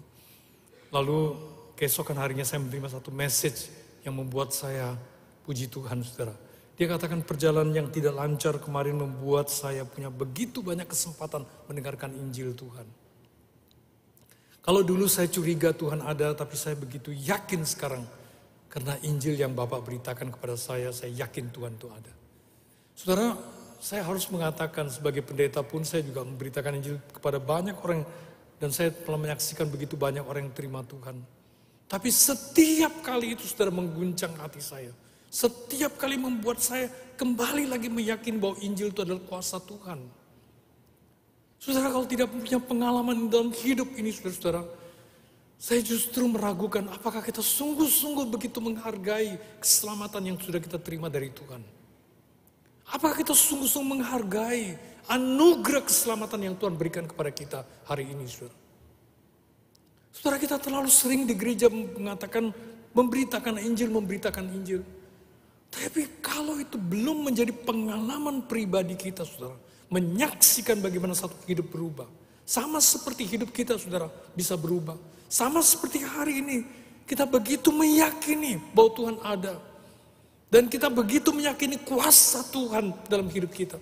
Lalu 0.96 1.36
keesokan 1.76 2.24
harinya 2.24 2.48
saya 2.48 2.64
menerima 2.64 2.88
satu 2.96 3.12
message 3.12 3.68
yang 4.08 4.16
membuat 4.16 4.56
saya 4.56 4.96
puji 5.44 5.68
Tuhan 5.68 6.00
saudara. 6.00 6.40
Dia 6.80 6.88
katakan 6.88 7.20
perjalanan 7.28 7.76
yang 7.76 7.92
tidak 7.92 8.16
lancar 8.16 8.64
kemarin 8.64 8.96
membuat 8.96 9.52
saya 9.52 9.84
punya 9.84 10.08
begitu 10.08 10.64
banyak 10.64 10.88
kesempatan 10.88 11.44
mendengarkan 11.68 12.16
Injil 12.16 12.56
Tuhan. 12.56 12.88
Kalau 14.64 14.88
dulu 14.88 15.04
saya 15.12 15.28
curiga 15.28 15.76
Tuhan 15.76 16.00
ada, 16.00 16.32
tapi 16.32 16.56
saya 16.56 16.80
begitu 16.80 17.12
yakin 17.12 17.68
sekarang 17.68 18.08
karena 18.70 18.94
Injil 19.02 19.34
yang 19.34 19.58
Bapak 19.58 19.82
beritakan 19.82 20.30
kepada 20.30 20.54
saya, 20.54 20.94
saya 20.94 21.10
yakin 21.26 21.50
Tuhan 21.50 21.74
itu 21.74 21.90
ada. 21.90 22.14
Saudara, 22.94 23.34
saya 23.82 24.06
harus 24.06 24.30
mengatakan 24.30 24.94
sebagai 24.94 25.26
pendeta 25.26 25.66
pun 25.66 25.82
saya 25.82 26.06
juga 26.06 26.22
memberitakan 26.22 26.78
Injil 26.78 27.02
kepada 27.10 27.42
banyak 27.42 27.74
orang 27.82 28.06
dan 28.62 28.70
saya 28.70 28.94
telah 28.94 29.18
menyaksikan 29.18 29.66
begitu 29.72 29.98
banyak 29.98 30.22
orang 30.22 30.52
yang 30.52 30.56
terima 30.56 30.86
Tuhan. 30.86 31.18
Tapi 31.90 32.10
setiap 32.14 33.02
kali 33.02 33.34
itu 33.34 33.50
saudara 33.50 33.74
mengguncang 33.74 34.38
hati 34.38 34.62
saya. 34.62 34.94
Setiap 35.34 35.98
kali 35.98 36.22
membuat 36.22 36.62
saya 36.62 36.86
kembali 37.18 37.66
lagi 37.66 37.90
meyakini 37.90 38.38
bahwa 38.38 38.62
Injil 38.62 38.94
itu 38.94 39.02
adalah 39.02 39.24
kuasa 39.26 39.58
Tuhan. 39.58 39.98
Saudara 41.58 41.90
kalau 41.90 42.06
tidak 42.06 42.30
punya 42.30 42.62
pengalaman 42.62 43.26
dalam 43.34 43.50
hidup 43.50 43.90
ini 43.98 44.14
saudara-saudara, 44.14 44.62
saya 45.60 45.84
justru 45.84 46.24
meragukan 46.32 46.88
apakah 46.88 47.20
kita 47.20 47.44
sungguh-sungguh 47.44 48.32
begitu 48.32 48.64
menghargai 48.64 49.36
keselamatan 49.60 50.32
yang 50.32 50.38
sudah 50.40 50.64
kita 50.64 50.80
terima 50.80 51.12
dari 51.12 51.28
Tuhan. 51.36 51.60
Apakah 52.88 53.20
kita 53.20 53.36
sungguh-sungguh 53.36 54.00
menghargai 54.00 54.80
anugerah 55.12 55.84
keselamatan 55.84 56.48
yang 56.48 56.56
Tuhan 56.56 56.80
berikan 56.80 57.04
kepada 57.04 57.28
kita 57.36 57.60
hari 57.84 58.08
ini, 58.08 58.24
saudara. 58.24 58.56
Saudara 60.16 60.40
kita 60.40 60.56
terlalu 60.64 60.88
sering 60.88 61.28
di 61.28 61.36
gereja 61.36 61.68
mengatakan, 61.68 62.56
memberitakan 62.96 63.60
Injil, 63.60 63.92
memberitakan 63.92 64.48
Injil. 64.56 64.82
Tapi 65.70 66.24
kalau 66.24 66.56
itu 66.56 66.80
belum 66.80 67.30
menjadi 67.30 67.52
pengalaman 67.52 68.48
pribadi 68.48 68.96
kita, 68.96 69.28
saudara, 69.28 69.60
menyaksikan 69.92 70.80
bagaimana 70.80 71.14
satu 71.14 71.36
hidup 71.52 71.68
berubah. 71.68 72.08
Sama 72.48 72.80
seperti 72.80 73.28
hidup 73.28 73.52
kita, 73.52 73.76
saudara, 73.78 74.08
bisa 74.34 74.56
berubah 74.56 74.98
sama 75.30 75.62
seperti 75.62 76.02
hari 76.02 76.42
ini, 76.42 76.58
kita 77.06 77.30
begitu 77.30 77.70
meyakini 77.70 78.58
bahwa 78.74 78.90
Tuhan 78.98 79.18
ada. 79.22 79.56
Dan 80.50 80.66
kita 80.66 80.90
begitu 80.90 81.30
meyakini 81.30 81.78
kuasa 81.78 82.42
Tuhan 82.50 82.90
dalam 83.06 83.30
hidup 83.30 83.54
kita. 83.54 83.78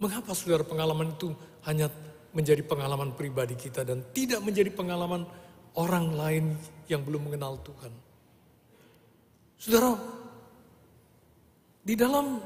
Mengapa 0.00 0.32
saudara 0.32 0.64
pengalaman 0.64 1.12
itu 1.12 1.36
hanya 1.68 1.92
menjadi 2.32 2.64
pengalaman 2.64 3.12
pribadi 3.12 3.52
kita 3.52 3.84
dan 3.84 4.00
tidak 4.16 4.40
menjadi 4.40 4.72
pengalaman 4.72 5.28
orang 5.76 6.16
lain 6.16 6.44
yang 6.88 7.04
belum 7.04 7.28
mengenal 7.28 7.60
Tuhan? 7.60 7.92
Saudara, 9.60 10.00
di 11.84 11.92
dalam 11.92 12.40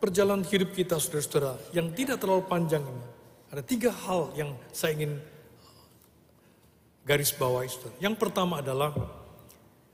perjalanan 0.00 0.48
hidup 0.48 0.72
kita 0.72 0.96
saudara-saudara 0.96 1.76
yang 1.76 1.92
tidak 1.92 2.16
terlalu 2.24 2.48
panjang 2.48 2.80
ini, 2.80 3.04
ada 3.52 3.60
tiga 3.60 3.92
hal 3.92 4.32
yang 4.32 4.56
saya 4.72 4.96
ingin 4.96 5.20
garis 7.04 7.30
bawah 7.36 7.62
saudara. 7.68 7.94
Yang 8.00 8.16
pertama 8.16 8.64
adalah 8.64 8.90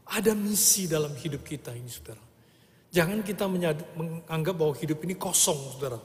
ada 0.06 0.32
misi 0.34 0.86
dalam 0.86 1.12
hidup 1.18 1.42
kita 1.42 1.74
ini 1.74 1.90
saudara. 1.90 2.22
Jangan 2.90 3.22
kita 3.22 3.46
menganggap 3.46 4.54
bahwa 4.54 4.74
hidup 4.74 4.98
ini 5.06 5.14
kosong 5.14 5.58
saudara. 5.74 5.98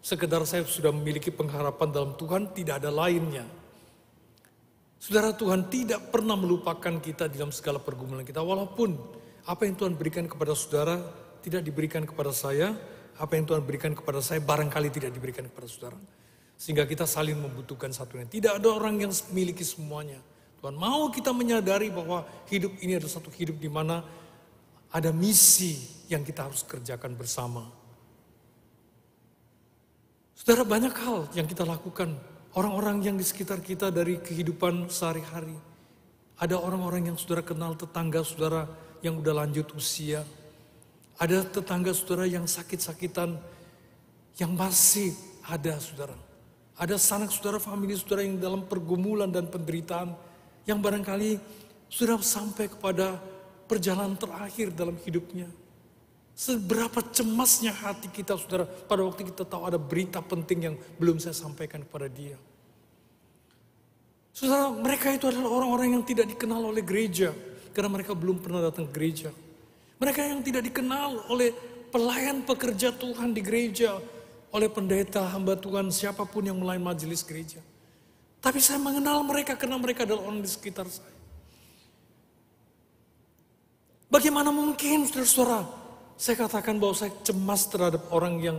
Sekedar 0.00 0.40
saya 0.48 0.64
sudah 0.64 0.88
memiliki 0.88 1.28
pengharapan 1.28 1.88
dalam 1.92 2.12
Tuhan 2.16 2.56
tidak 2.56 2.80
ada 2.80 2.88
lainnya. 2.88 3.44
Saudara 4.96 5.34
Tuhan 5.34 5.68
tidak 5.68 6.14
pernah 6.14 6.38
melupakan 6.38 6.94
kita 7.02 7.28
dalam 7.28 7.52
segala 7.52 7.82
pergumulan 7.82 8.24
kita. 8.24 8.40
Walaupun 8.40 8.96
apa 9.44 9.66
yang 9.66 9.74
Tuhan 9.76 9.98
berikan 9.98 10.24
kepada 10.30 10.56
saudara 10.56 10.96
tidak 11.42 11.66
diberikan 11.66 12.06
kepada 12.06 12.32
saya. 12.32 12.72
Apa 13.20 13.36
yang 13.36 13.44
Tuhan 13.44 13.60
berikan 13.62 13.92
kepada 13.92 14.24
saya 14.24 14.40
barangkali 14.40 14.88
tidak 14.88 15.12
diberikan 15.12 15.44
kepada 15.44 15.68
saudara. 15.68 15.98
Sehingga 16.56 16.88
kita 16.88 17.04
saling 17.04 17.36
membutuhkan 17.36 17.92
satunya. 17.92 18.24
Tidak 18.24 18.56
ada 18.56 18.68
orang 18.72 19.04
yang 19.04 19.12
memiliki 19.30 19.62
semuanya. 19.62 20.31
Tuhan 20.62 20.78
mau 20.78 21.10
kita 21.10 21.34
menyadari 21.34 21.90
bahwa 21.90 22.22
hidup 22.46 22.78
ini 22.78 22.94
adalah 22.94 23.18
satu 23.18 23.34
hidup 23.34 23.58
di 23.58 23.66
mana 23.66 24.06
ada 24.94 25.10
misi 25.10 25.74
yang 26.06 26.22
kita 26.22 26.46
harus 26.46 26.62
kerjakan 26.62 27.18
bersama. 27.18 27.66
Saudara 30.38 30.62
banyak 30.62 30.94
hal 30.94 31.26
yang 31.34 31.50
kita 31.50 31.66
lakukan. 31.66 32.14
Orang-orang 32.54 33.02
yang 33.02 33.18
di 33.18 33.26
sekitar 33.26 33.58
kita 33.58 33.90
dari 33.90 34.22
kehidupan 34.22 34.86
sehari-hari. 34.86 35.58
Ada 36.38 36.54
orang-orang 36.54 37.10
yang 37.10 37.18
saudara 37.18 37.42
kenal, 37.42 37.74
tetangga 37.74 38.22
saudara 38.22 38.70
yang 39.02 39.18
udah 39.18 39.42
lanjut 39.42 39.66
usia. 39.74 40.22
Ada 41.18 41.42
tetangga 41.42 41.90
saudara 41.90 42.30
yang 42.30 42.46
sakit-sakitan 42.46 43.34
yang 44.38 44.54
masih 44.54 45.10
ada 45.42 45.74
saudara. 45.82 46.14
Ada 46.78 47.02
sanak 47.02 47.34
saudara, 47.34 47.58
famili 47.58 47.98
saudara 47.98 48.22
yang 48.22 48.38
dalam 48.38 48.62
pergumulan 48.62 49.26
dan 49.26 49.50
penderitaan 49.50 50.14
yang 50.68 50.78
barangkali 50.78 51.38
sudah 51.92 52.16
sampai 52.22 52.70
kepada 52.70 53.18
perjalanan 53.68 54.16
terakhir 54.16 54.72
dalam 54.72 54.96
hidupnya. 55.02 55.48
Seberapa 56.32 57.04
cemasnya 57.12 57.76
hati 57.76 58.08
kita 58.08 58.40
saudara 58.40 58.64
pada 58.64 59.04
waktu 59.04 59.28
kita 59.28 59.44
tahu 59.44 59.68
ada 59.68 59.76
berita 59.76 60.24
penting 60.24 60.72
yang 60.72 60.76
belum 60.96 61.20
saya 61.20 61.36
sampaikan 61.36 61.84
kepada 61.84 62.08
dia. 62.08 62.40
Saudara, 64.32 64.72
mereka 64.72 65.12
itu 65.12 65.28
adalah 65.28 65.52
orang-orang 65.52 66.00
yang 66.00 66.04
tidak 66.08 66.24
dikenal 66.32 66.72
oleh 66.72 66.80
gereja. 66.80 67.36
Karena 67.76 67.88
mereka 67.92 68.16
belum 68.16 68.40
pernah 68.40 68.64
datang 68.64 68.88
ke 68.88 68.92
gereja. 68.96 69.28
Mereka 70.00 70.20
yang 70.24 70.40
tidak 70.40 70.64
dikenal 70.72 71.28
oleh 71.28 71.52
pelayan 71.92 72.40
pekerja 72.44 72.96
Tuhan 72.96 73.36
di 73.36 73.44
gereja. 73.44 74.00
Oleh 74.52 74.68
pendeta, 74.72 75.24
hamba 75.32 75.56
Tuhan, 75.56 75.92
siapa 75.92 76.24
pun 76.24 76.44
yang 76.48 76.56
melayani 76.60 76.84
majelis 76.84 77.24
gereja. 77.24 77.60
Tapi 78.42 78.58
saya 78.58 78.82
mengenal 78.82 79.22
mereka 79.22 79.54
karena 79.54 79.78
mereka 79.78 80.02
adalah 80.02 80.26
orang 80.26 80.42
di 80.42 80.50
sekitar 80.50 80.90
saya. 80.90 81.14
Bagaimana 84.10 84.50
mungkin 84.50 85.06
saudara-saudara, 85.06 85.62
saya 86.18 86.36
katakan 86.36 86.76
bahwa 86.76 86.92
saya 86.92 87.14
cemas 87.22 87.70
terhadap 87.70 88.02
orang 88.10 88.34
yang 88.42 88.58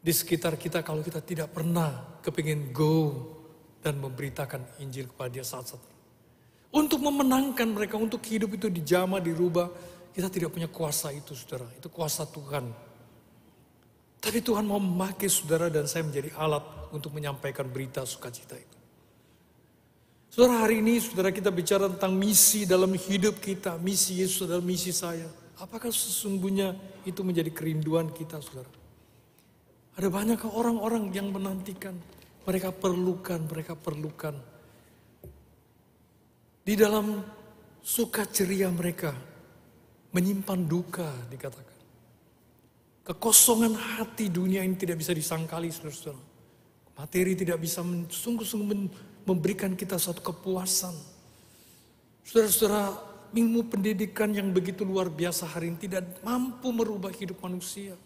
di 0.00 0.12
sekitar 0.16 0.56
kita 0.56 0.80
kalau 0.80 1.04
kita 1.04 1.20
tidak 1.20 1.52
pernah 1.52 2.18
kepingin 2.24 2.72
go 2.72 3.20
dan 3.84 4.00
memberitakan 4.00 4.64
Injil 4.80 5.12
kepada 5.12 5.28
dia 5.28 5.44
saat-saat 5.44 5.80
Untuk 6.72 7.04
memenangkan 7.04 7.68
mereka, 7.68 8.00
untuk 8.00 8.24
hidup 8.24 8.56
itu 8.56 8.72
dijama, 8.72 9.20
dirubah. 9.20 9.68
Kita 10.10 10.26
tidak 10.26 10.50
punya 10.56 10.66
kuasa 10.66 11.12
itu 11.14 11.36
saudara, 11.36 11.68
itu 11.76 11.86
kuasa 11.92 12.26
Tuhan. 12.26 12.89
Tapi 14.20 14.44
Tuhan 14.44 14.68
mau 14.68 14.76
memakai 14.76 15.32
saudara 15.32 15.72
dan 15.72 15.88
saya 15.88 16.04
menjadi 16.04 16.36
alat 16.36 16.62
untuk 16.92 17.16
menyampaikan 17.16 17.64
berita 17.64 18.04
sukacita 18.04 18.52
itu. 18.52 18.76
Saudara 20.30 20.62
hari 20.62 20.78
ini 20.78 21.00
saudara 21.00 21.34
kita 21.34 21.50
bicara 21.50 21.90
tentang 21.90 22.14
misi 22.14 22.68
dalam 22.68 22.92
hidup 22.94 23.40
kita. 23.40 23.80
Misi 23.80 24.20
Yesus 24.20 24.46
adalah 24.46 24.62
misi 24.62 24.92
saya. 24.92 25.26
Apakah 25.58 25.90
sesungguhnya 25.90 26.76
itu 27.08 27.24
menjadi 27.24 27.50
kerinduan 27.50 28.12
kita 28.12 28.38
saudara? 28.38 28.70
Ada 29.98 30.06
banyak 30.06 30.40
orang-orang 30.46 31.10
yang 31.10 31.32
menantikan 31.34 31.96
mereka 32.46 32.70
perlukan, 32.70 33.40
mereka 33.48 33.74
perlukan. 33.74 34.36
Di 36.60 36.74
dalam 36.76 37.24
suka 37.82 38.28
ceria 38.28 38.70
mereka, 38.70 39.10
menyimpan 40.12 40.60
duka 40.68 41.08
dikatakan. 41.26 41.69
Kekosongan 43.10 43.74
hati 43.74 44.30
dunia 44.30 44.62
ini 44.62 44.78
tidak 44.78 45.02
bisa 45.02 45.10
disangkali, 45.10 45.66
saudara-saudara. 45.74 46.22
Materi 46.94 47.34
tidak 47.34 47.58
bisa 47.58 47.82
sungguh-sungguh 48.06 48.86
memberikan 49.26 49.74
kita 49.74 49.98
suatu 49.98 50.22
kepuasan. 50.22 50.94
Saudara-saudara, 52.22 52.94
ilmu 53.34 53.66
pendidikan 53.66 54.30
yang 54.30 54.54
begitu 54.54 54.86
luar 54.86 55.10
biasa 55.10 55.50
hari 55.50 55.74
ini 55.74 55.90
tidak 55.90 56.22
mampu 56.22 56.70
merubah 56.70 57.10
hidup 57.10 57.42
manusia. 57.42 57.98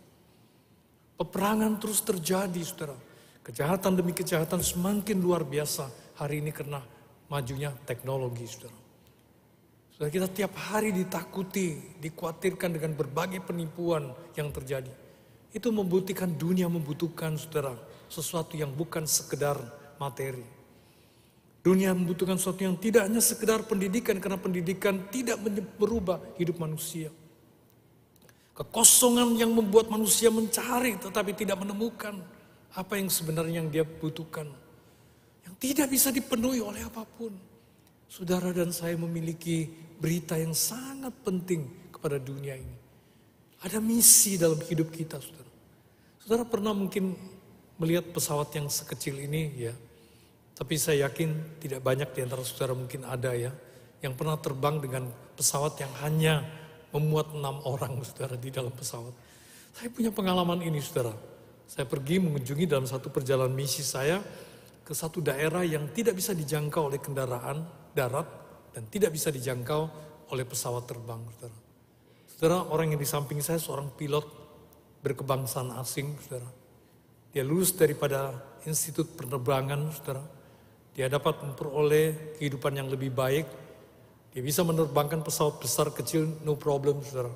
Peperangan 1.20 1.76
terus 1.76 2.00
terjadi, 2.00 2.64
saudara. 2.64 2.96
Kejahatan 3.44 4.00
demi 4.00 4.16
kejahatan 4.16 4.64
semakin 4.64 5.20
luar 5.20 5.44
biasa 5.44 6.16
hari 6.16 6.40
ini 6.40 6.48
karena 6.48 6.80
majunya 7.28 7.76
teknologi, 7.84 8.48
saudara. 8.48 8.83
Saudara 9.94 10.10
kita 10.10 10.26
tiap 10.26 10.58
hari 10.58 10.90
ditakuti, 10.90 11.78
dikhawatirkan 12.02 12.74
dengan 12.74 12.98
berbagai 12.98 13.38
penipuan 13.46 14.10
yang 14.34 14.50
terjadi. 14.50 14.90
Itu 15.54 15.70
membutuhkan 15.70 16.34
dunia 16.34 16.66
membutuhkan 16.66 17.38
saudara 17.38 17.78
sesuatu 18.10 18.58
yang 18.58 18.74
bukan 18.74 19.06
sekedar 19.06 19.54
materi. 20.02 20.42
Dunia 21.62 21.94
membutuhkan 21.94 22.34
sesuatu 22.42 22.66
yang 22.66 22.74
tidak 22.74 23.06
hanya 23.06 23.22
sekedar 23.22 23.62
pendidikan 23.62 24.18
karena 24.18 24.34
pendidikan 24.34 24.98
tidak 25.14 25.38
merubah 25.78 26.18
hidup 26.42 26.58
manusia. 26.58 27.14
Kekosongan 28.58 29.38
yang 29.38 29.54
membuat 29.54 29.86
manusia 29.94 30.26
mencari 30.26 30.98
tetapi 30.98 31.38
tidak 31.38 31.62
menemukan 31.62 32.18
apa 32.74 32.98
yang 32.98 33.06
sebenarnya 33.06 33.62
yang 33.62 33.70
dia 33.70 33.86
butuhkan. 33.86 34.50
Yang 35.46 35.54
tidak 35.62 35.86
bisa 35.86 36.10
dipenuhi 36.10 36.58
oleh 36.58 36.82
apa 36.82 37.06
pun. 37.06 37.30
Saudara 38.10 38.50
dan 38.50 38.74
saya 38.74 38.98
memiliki 38.98 39.83
berita 40.04 40.36
yang 40.36 40.52
sangat 40.52 41.16
penting 41.24 41.64
kepada 41.88 42.20
dunia 42.20 42.60
ini. 42.60 42.76
Ada 43.64 43.80
misi 43.80 44.36
dalam 44.36 44.60
hidup 44.60 44.92
kita, 44.92 45.16
saudara. 45.16 45.48
Saudara 46.20 46.44
pernah 46.44 46.76
mungkin 46.76 47.16
melihat 47.80 48.12
pesawat 48.12 48.52
yang 48.52 48.68
sekecil 48.68 49.16
ini, 49.16 49.56
ya. 49.56 49.72
Tapi 50.52 50.76
saya 50.76 51.08
yakin 51.08 51.56
tidak 51.56 51.80
banyak 51.80 52.12
di 52.12 52.20
antara 52.20 52.44
saudara 52.44 52.76
mungkin 52.76 53.08
ada 53.08 53.32
ya, 53.32 53.48
yang 54.04 54.12
pernah 54.12 54.36
terbang 54.36 54.76
dengan 54.76 55.08
pesawat 55.40 55.80
yang 55.80 55.92
hanya 56.04 56.44
memuat 56.92 57.32
enam 57.32 57.64
orang, 57.64 57.96
saudara, 58.04 58.36
di 58.36 58.52
dalam 58.52 58.76
pesawat. 58.76 59.16
Saya 59.72 59.88
punya 59.88 60.12
pengalaman 60.12 60.60
ini, 60.60 60.84
saudara. 60.84 61.16
Saya 61.64 61.88
pergi 61.88 62.20
mengunjungi 62.20 62.68
dalam 62.68 62.84
satu 62.84 63.08
perjalanan 63.08 63.56
misi 63.56 63.80
saya 63.80 64.20
ke 64.84 64.92
satu 64.92 65.24
daerah 65.24 65.64
yang 65.64 65.88
tidak 65.96 66.20
bisa 66.20 66.36
dijangkau 66.36 66.92
oleh 66.92 67.00
kendaraan 67.00 67.64
darat 67.96 68.43
dan 68.74 68.90
tidak 68.90 69.14
bisa 69.14 69.30
dijangkau 69.30 69.86
oleh 70.34 70.42
pesawat 70.42 70.82
terbang. 70.90 71.22
Saudara, 71.38 71.56
saudara 72.26 72.58
orang 72.74 72.92
yang 72.92 73.00
di 73.00 73.06
samping 73.06 73.38
saya 73.38 73.62
seorang 73.62 73.94
pilot 73.94 74.26
berkebangsaan 74.98 75.70
asing, 75.78 76.18
saudara. 76.26 76.50
Dia 77.30 77.46
lulus 77.46 77.70
daripada 77.76 78.34
institut 78.66 79.14
penerbangan, 79.14 79.94
saudara. 79.94 80.24
Dia 80.96 81.06
dapat 81.06 81.38
memperoleh 81.44 82.38
kehidupan 82.40 82.74
yang 82.74 82.90
lebih 82.90 83.14
baik. 83.14 83.46
Dia 84.34 84.42
bisa 84.42 84.66
menerbangkan 84.66 85.22
pesawat 85.22 85.62
besar 85.62 85.94
kecil, 85.94 86.26
no 86.42 86.58
problem, 86.58 86.98
saudara. 87.04 87.30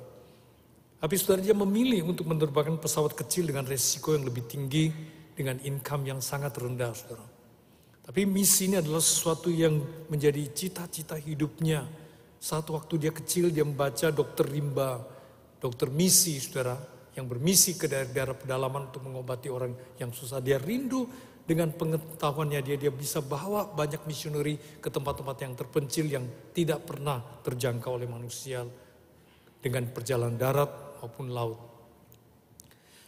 Tapi 0.99 1.15
saudara 1.15 1.39
dia 1.39 1.55
memilih 1.55 2.11
untuk 2.11 2.27
menerbangkan 2.27 2.75
pesawat 2.81 3.15
kecil 3.15 3.47
dengan 3.47 3.63
resiko 3.63 4.11
yang 4.11 4.27
lebih 4.27 4.43
tinggi, 4.49 4.91
dengan 5.31 5.55
income 5.63 6.03
yang 6.03 6.19
sangat 6.19 6.57
rendah, 6.59 6.91
saudara. 6.91 7.28
Tapi 8.09 8.25
misi 8.25 8.65
ini 8.65 8.81
adalah 8.81 9.05
sesuatu 9.05 9.53
yang 9.53 9.77
menjadi 10.09 10.49
cita-cita 10.49 11.13
hidupnya. 11.13 11.85
Satu 12.41 12.73
waktu 12.73 13.05
dia 13.05 13.13
kecil 13.13 13.53
dia 13.53 13.61
membaca 13.61 14.09
dokter 14.09 14.49
rimba, 14.49 14.97
dokter 15.61 15.93
misi, 15.93 16.41
saudara, 16.41 16.73
yang 17.13 17.29
bermisi 17.29 17.77
ke 17.77 17.85
daerah-daerah 17.85 18.33
pedalaman 18.33 18.89
untuk 18.89 19.05
mengobati 19.05 19.53
orang 19.53 19.77
yang 20.01 20.09
susah. 20.09 20.41
Dia 20.41 20.57
rindu 20.57 21.05
dengan 21.45 21.69
pengetahuannya 21.69 22.65
dia, 22.65 22.81
dia 22.81 22.89
bisa 22.89 23.21
bawa 23.21 23.69
banyak 23.77 24.01
misioneri 24.09 24.57
ke 24.57 24.89
tempat-tempat 24.89 25.37
yang 25.45 25.53
terpencil 25.53 26.05
yang 26.09 26.25
tidak 26.49 26.89
pernah 26.89 27.21
terjangkau 27.45 27.93
oleh 27.93 28.09
manusia 28.09 28.65
dengan 29.61 29.85
perjalanan 29.93 30.33
darat 30.33 30.97
maupun 30.97 31.29
laut. 31.29 31.61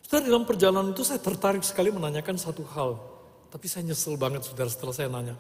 Saudara 0.06 0.30
dalam 0.30 0.46
perjalanan 0.46 0.94
itu 0.94 1.02
saya 1.02 1.18
tertarik 1.18 1.66
sekali 1.66 1.90
menanyakan 1.90 2.38
satu 2.38 2.62
hal. 2.70 3.21
Tapi 3.52 3.66
saya 3.68 3.84
nyesel 3.84 4.16
banget 4.16 4.48
saudara 4.48 4.72
setelah 4.72 4.96
saya 4.96 5.12
nanya. 5.12 5.36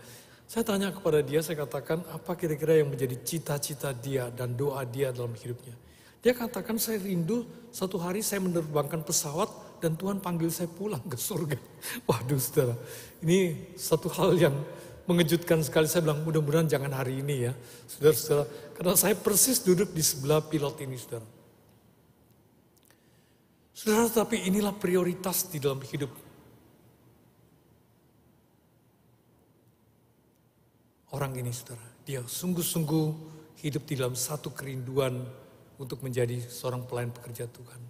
Saya 0.51 0.67
tanya 0.67 0.91
kepada 0.91 1.23
dia, 1.23 1.39
saya 1.39 1.63
katakan 1.63 2.03
apa 2.11 2.35
kira-kira 2.35 2.75
yang 2.75 2.91
menjadi 2.91 3.15
cita-cita 3.23 3.95
dia 3.95 4.27
dan 4.27 4.51
doa 4.51 4.83
dia 4.83 5.15
dalam 5.15 5.31
hidupnya. 5.31 5.71
Dia 6.19 6.35
katakan 6.35 6.75
saya 6.75 6.99
rindu 6.99 7.47
satu 7.71 7.95
hari 7.95 8.19
saya 8.19 8.43
menerbangkan 8.43 9.01
pesawat 9.01 9.47
dan 9.79 9.95
Tuhan 9.95 10.19
panggil 10.19 10.51
saya 10.51 10.67
pulang 10.67 11.01
ke 11.07 11.15
surga. 11.15 11.55
Waduh 12.11 12.35
saudara, 12.35 12.75
ini 13.23 13.71
satu 13.79 14.11
hal 14.11 14.35
yang 14.35 14.55
mengejutkan 15.07 15.63
sekali. 15.63 15.87
Saya 15.87 16.03
bilang 16.03 16.19
mudah-mudahan 16.27 16.67
jangan 16.67 16.91
hari 16.93 17.23
ini 17.23 17.47
ya. 17.47 17.53
Saudara-saudara, 17.87 18.43
karena 18.75 18.93
saya 18.99 19.15
persis 19.15 19.63
duduk 19.63 19.95
di 19.95 20.03
sebelah 20.03 20.43
pilot 20.43 20.75
ini 20.83 20.99
saudara. 20.99 21.27
Saudara, 23.71 24.05
tapi 24.11 24.45
inilah 24.45 24.75
prioritas 24.75 25.47
di 25.47 25.57
dalam 25.57 25.79
hidup. 25.79 26.30
Orang 31.11 31.35
ini, 31.35 31.51
saudara, 31.51 31.83
dia 32.07 32.23
sungguh-sungguh 32.23 33.05
hidup 33.59 33.83
di 33.83 33.99
dalam 33.99 34.15
satu 34.15 34.55
kerinduan 34.55 35.19
untuk 35.75 35.99
menjadi 36.01 36.39
seorang 36.39 36.87
pelayan 36.87 37.11
pekerja 37.11 37.45
Tuhan. 37.51 37.81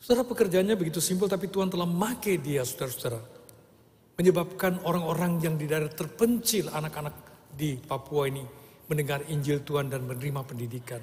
Saudara, 0.00 0.24
pekerjaannya 0.24 0.74
begitu 0.80 0.98
simpel, 0.98 1.28
tapi 1.28 1.52
Tuhan 1.52 1.68
telah 1.68 1.84
memakai 1.84 2.40
dia, 2.40 2.64
saudara-saudara. 2.64 3.20
Menyebabkan 4.16 4.80
orang-orang 4.88 5.40
yang 5.44 5.54
di 5.60 5.68
daerah 5.68 5.92
terpencil, 5.92 6.72
anak-anak 6.72 7.14
di 7.52 7.76
Papua 7.76 8.26
ini, 8.26 8.42
mendengar 8.90 9.22
Injil 9.30 9.62
Tuhan 9.62 9.92
dan 9.92 10.02
menerima 10.02 10.40
pendidikan. 10.42 11.02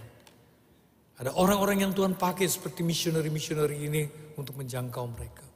Ada 1.18 1.34
orang-orang 1.34 1.88
yang 1.88 1.92
Tuhan 1.98 2.14
pakai 2.14 2.46
seperti 2.46 2.86
misioneri-misioneri 2.86 3.78
ini 3.90 4.04
untuk 4.38 4.60
menjangkau 4.60 5.06
mereka. 5.16 5.47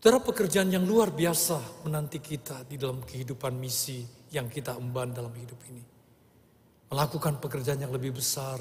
Saudara 0.00 0.16
pekerjaan 0.24 0.72
yang 0.72 0.88
luar 0.88 1.12
biasa 1.12 1.84
menanti 1.84 2.24
kita 2.24 2.64
di 2.64 2.80
dalam 2.80 3.04
kehidupan 3.04 3.52
misi 3.52 4.00
yang 4.32 4.48
kita 4.48 4.72
emban 4.80 5.12
dalam 5.12 5.28
hidup 5.36 5.60
ini. 5.68 5.84
melakukan 6.88 7.36
pekerjaan 7.36 7.84
yang 7.84 7.92
lebih 7.92 8.16
besar 8.16 8.56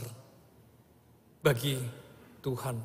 bagi 1.39 1.80
Tuhan. 2.43 2.75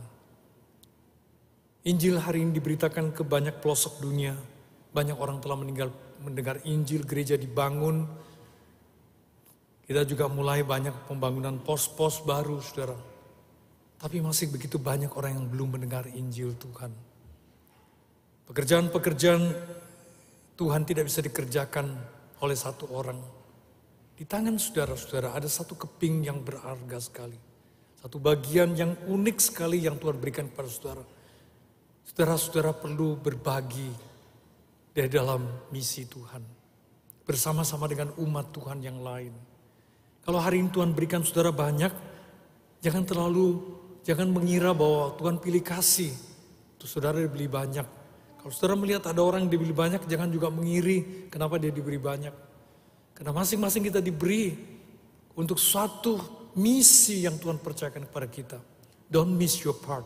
Injil 1.91 2.23
hari 2.23 2.47
ini 2.47 2.55
diberitakan 2.55 3.11
ke 3.11 3.27
banyak 3.27 3.59
pelosok 3.59 3.99
dunia. 3.99 4.39
Banyak 4.95 5.19
orang 5.19 5.43
telah 5.43 5.59
meninggal 5.59 5.91
mendengar 6.23 6.63
Injil, 6.63 7.03
gereja 7.03 7.35
dibangun. 7.35 8.07
Kita 9.83 10.07
juga 10.07 10.31
mulai 10.31 10.63
banyak 10.63 11.11
pembangunan 11.11 11.59
pos-pos 11.59 12.23
baru, 12.23 12.63
saudara. 12.63 12.95
Tapi 13.99 14.23
masih 14.23 14.47
begitu 14.55 14.79
banyak 14.79 15.11
orang 15.19 15.43
yang 15.43 15.47
belum 15.51 15.75
mendengar 15.75 16.07
Injil 16.07 16.55
Tuhan. 16.55 17.14
Pekerjaan-pekerjaan 18.45 19.43
Tuhan 20.55 20.83
tidak 20.85 21.09
bisa 21.09 21.25
dikerjakan 21.25 21.97
oleh 22.45 22.57
satu 22.59 22.93
orang. 22.93 23.19
Di 24.15 24.23
tangan 24.29 24.61
saudara-saudara 24.61 25.35
ada 25.35 25.49
satu 25.51 25.75
keping 25.75 26.29
yang 26.29 26.39
berharga 26.45 27.01
sekali. 27.01 27.35
Satu 27.99 28.21
bagian 28.21 28.77
yang 28.77 28.95
unik 29.09 29.39
sekali 29.41 29.83
yang 29.83 29.97
Tuhan 29.97 30.21
berikan 30.21 30.47
kepada 30.53 30.69
saudara. 30.69 31.05
Saudara-saudara 32.05 32.77
perlu 32.77 33.17
berbagi 33.17 33.91
dari 34.93 35.09
dalam 35.09 35.41
misi 35.73 36.05
Tuhan. 36.05 36.45
Bersama-sama 37.25 37.89
dengan 37.89 38.13
umat 38.21 38.53
Tuhan 38.53 38.85
yang 38.85 39.01
lain. 39.01 39.33
Kalau 40.21 40.37
hari 40.37 40.61
ini 40.61 40.69
Tuhan 40.69 40.93
berikan 40.93 41.25
saudara 41.25 41.49
banyak, 41.49 41.91
jangan 42.85 43.09
terlalu, 43.09 43.57
jangan 44.05 44.29
mengira 44.29 44.77
bahwa 44.77 45.17
Tuhan 45.17 45.41
pilih 45.41 45.65
kasih. 45.65 46.13
Untuk 46.77 46.87
saudara 46.87 47.19
dibeli 47.19 47.49
banyak. 47.49 48.04
Kalau 48.45 48.53
saudara 48.53 48.77
melihat 48.77 49.09
ada 49.09 49.25
orang 49.25 49.49
yang 49.49 49.57
dibeli 49.57 49.73
banyak, 49.73 50.05
jangan 50.05 50.29
juga 50.29 50.53
mengiri 50.53 51.33
kenapa 51.33 51.57
dia 51.57 51.73
diberi 51.73 51.97
banyak. 51.97 52.37
Karena 53.17 53.33
masing-masing 53.33 53.89
kita 53.89 54.05
diberi 54.05 54.53
untuk 55.33 55.57
suatu 55.57 56.21
misi 56.61 57.25
yang 57.25 57.41
Tuhan 57.41 57.57
percayakan 57.57 58.05
kepada 58.05 58.29
kita. 58.29 58.59
Don't 59.09 59.33
miss 59.33 59.65
your 59.65 59.73
part. 59.73 60.05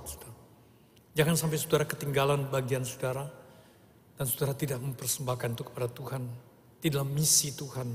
Jangan 1.19 1.35
sampai 1.35 1.59
saudara 1.59 1.83
ketinggalan 1.83 2.47
bagian 2.47 2.87
saudara 2.87 3.27
dan 4.15 4.25
saudara 4.31 4.55
tidak 4.55 4.79
mempersembahkan 4.87 5.59
itu 5.59 5.65
kepada 5.67 5.91
Tuhan 5.91 6.23
di 6.79 6.89
dalam 6.95 7.11
misi 7.11 7.51
Tuhan 7.59 7.91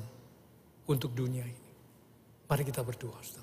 untuk 0.91 1.15
dunia 1.15 1.47
ini. 1.47 1.63
Mari 2.51 2.67
kita 2.67 2.83
berdoa, 2.83 3.15
saudara. 3.23 3.42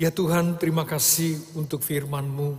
Ya 0.00 0.08
Tuhan, 0.08 0.56
terima 0.56 0.88
kasih 0.88 1.36
untuk 1.52 1.84
firman-Mu. 1.84 2.56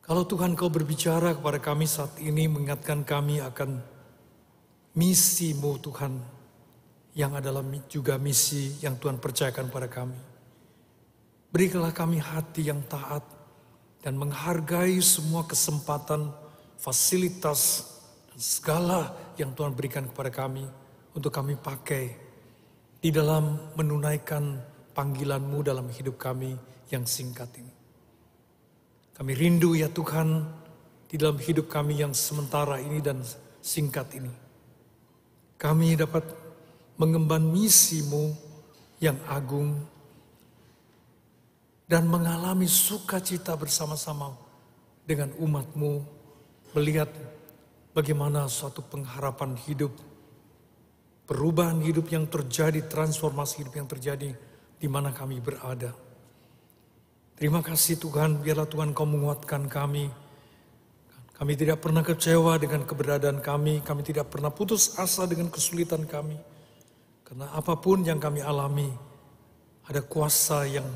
Kalau 0.00 0.24
Tuhan 0.24 0.56
kau 0.56 0.72
berbicara 0.72 1.36
kepada 1.36 1.60
kami 1.60 1.84
saat 1.84 2.16
ini, 2.24 2.48
mengingatkan 2.48 3.04
kami 3.04 3.44
akan 3.44 3.84
misi-Mu 4.96 5.76
Tuhan, 5.84 6.16
yang 7.12 7.36
adalah 7.36 7.60
juga 7.84 8.16
misi 8.16 8.80
yang 8.80 8.96
Tuhan 8.96 9.20
percayakan 9.20 9.68
pada 9.68 9.92
kami. 9.92 10.16
Berikanlah 11.52 11.92
kami 11.92 12.16
hati 12.16 12.72
yang 12.72 12.80
taat 12.88 13.28
dan 14.00 14.16
menghargai 14.16 15.04
semua 15.04 15.44
kesempatan, 15.44 16.32
fasilitas, 16.80 17.84
dan 18.32 18.40
segala 18.40 19.12
yang 19.36 19.52
Tuhan 19.52 19.76
berikan 19.76 20.08
kepada 20.08 20.32
kami 20.32 20.64
untuk 21.12 21.28
kami 21.28 21.60
pakai 21.60 22.08
di 23.04 23.12
dalam 23.12 23.76
menunaikan 23.76 24.75
panggilan-Mu 24.96 25.60
dalam 25.60 25.92
hidup 25.92 26.16
kami 26.16 26.56
yang 26.88 27.04
singkat 27.04 27.52
ini. 27.60 27.72
Kami 29.12 29.32
rindu 29.36 29.76
ya 29.76 29.92
Tuhan 29.92 30.40
di 31.04 31.20
dalam 31.20 31.36
hidup 31.36 31.68
kami 31.68 32.00
yang 32.00 32.16
sementara 32.16 32.80
ini 32.80 33.04
dan 33.04 33.20
singkat 33.60 34.08
ini. 34.16 34.32
Kami 35.60 35.96
dapat 36.00 36.24
mengemban 36.96 37.44
misi-Mu 37.44 38.32
yang 39.00 39.20
agung 39.28 39.76
dan 41.84 42.08
mengalami 42.08 42.64
sukacita 42.64 43.52
bersama-sama 43.54 44.32
dengan 45.04 45.30
umatmu 45.38 46.02
melihat 46.76 47.08
bagaimana 47.96 48.50
suatu 48.52 48.84
pengharapan 48.84 49.56
hidup, 49.64 49.94
perubahan 51.24 51.80
hidup 51.80 52.10
yang 52.12 52.28
terjadi, 52.28 52.84
transformasi 52.84 53.64
hidup 53.64 53.74
yang 53.80 53.88
terjadi 53.88 54.36
di 54.76 54.88
mana 54.88 55.12
kami 55.12 55.40
berada. 55.40 55.92
Terima 57.36 57.60
kasih 57.60 58.00
Tuhan, 58.00 58.40
biarlah 58.40 58.64
Tuhan 58.64 58.96
kau 58.96 59.04
menguatkan 59.04 59.68
kami. 59.68 60.08
Kami 61.36 61.52
tidak 61.52 61.84
pernah 61.84 62.00
kecewa 62.00 62.56
dengan 62.56 62.88
keberadaan 62.88 63.44
kami, 63.44 63.84
kami 63.84 64.00
tidak 64.00 64.32
pernah 64.32 64.48
putus 64.48 64.96
asa 64.96 65.28
dengan 65.28 65.52
kesulitan 65.52 66.08
kami. 66.08 66.40
Karena 67.28 67.52
apa 67.52 67.76
pun 67.76 68.00
yang 68.00 68.16
kami 68.16 68.40
alami, 68.40 68.88
ada 69.84 70.00
kuasa 70.00 70.64
yang 70.64 70.88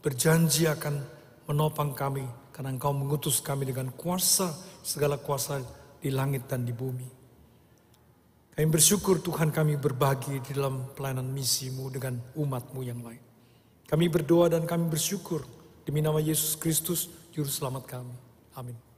berjanji 0.00 0.64
akan 0.64 1.04
menopang 1.44 1.92
kami 1.92 2.24
karena 2.56 2.72
engkau 2.72 2.96
mengutus 2.96 3.44
kami 3.44 3.68
dengan 3.68 3.92
kuasa, 3.92 4.56
segala 4.80 5.20
kuasa 5.20 5.60
di 6.00 6.08
langit 6.08 6.48
dan 6.48 6.64
di 6.64 6.72
bumi. 6.72 7.19
Kami 8.60 8.76
bersyukur 8.76 9.24
Tuhan 9.24 9.48
kami 9.56 9.80
berbagi 9.80 10.36
di 10.44 10.52
dalam 10.52 10.92
pelayanan 10.92 11.24
misimu 11.32 11.88
dengan 11.88 12.20
umatmu 12.36 12.84
yang 12.84 13.00
lain. 13.00 13.24
Kami 13.88 14.04
berdoa 14.12 14.52
dan 14.52 14.68
kami 14.68 14.84
bersyukur 14.84 15.48
demi 15.88 16.04
nama 16.04 16.20
Yesus 16.20 16.60
Kristus, 16.60 17.08
Juru 17.32 17.48
Selamat 17.48 17.88
kami. 17.88 18.12
Amin. 18.52 18.89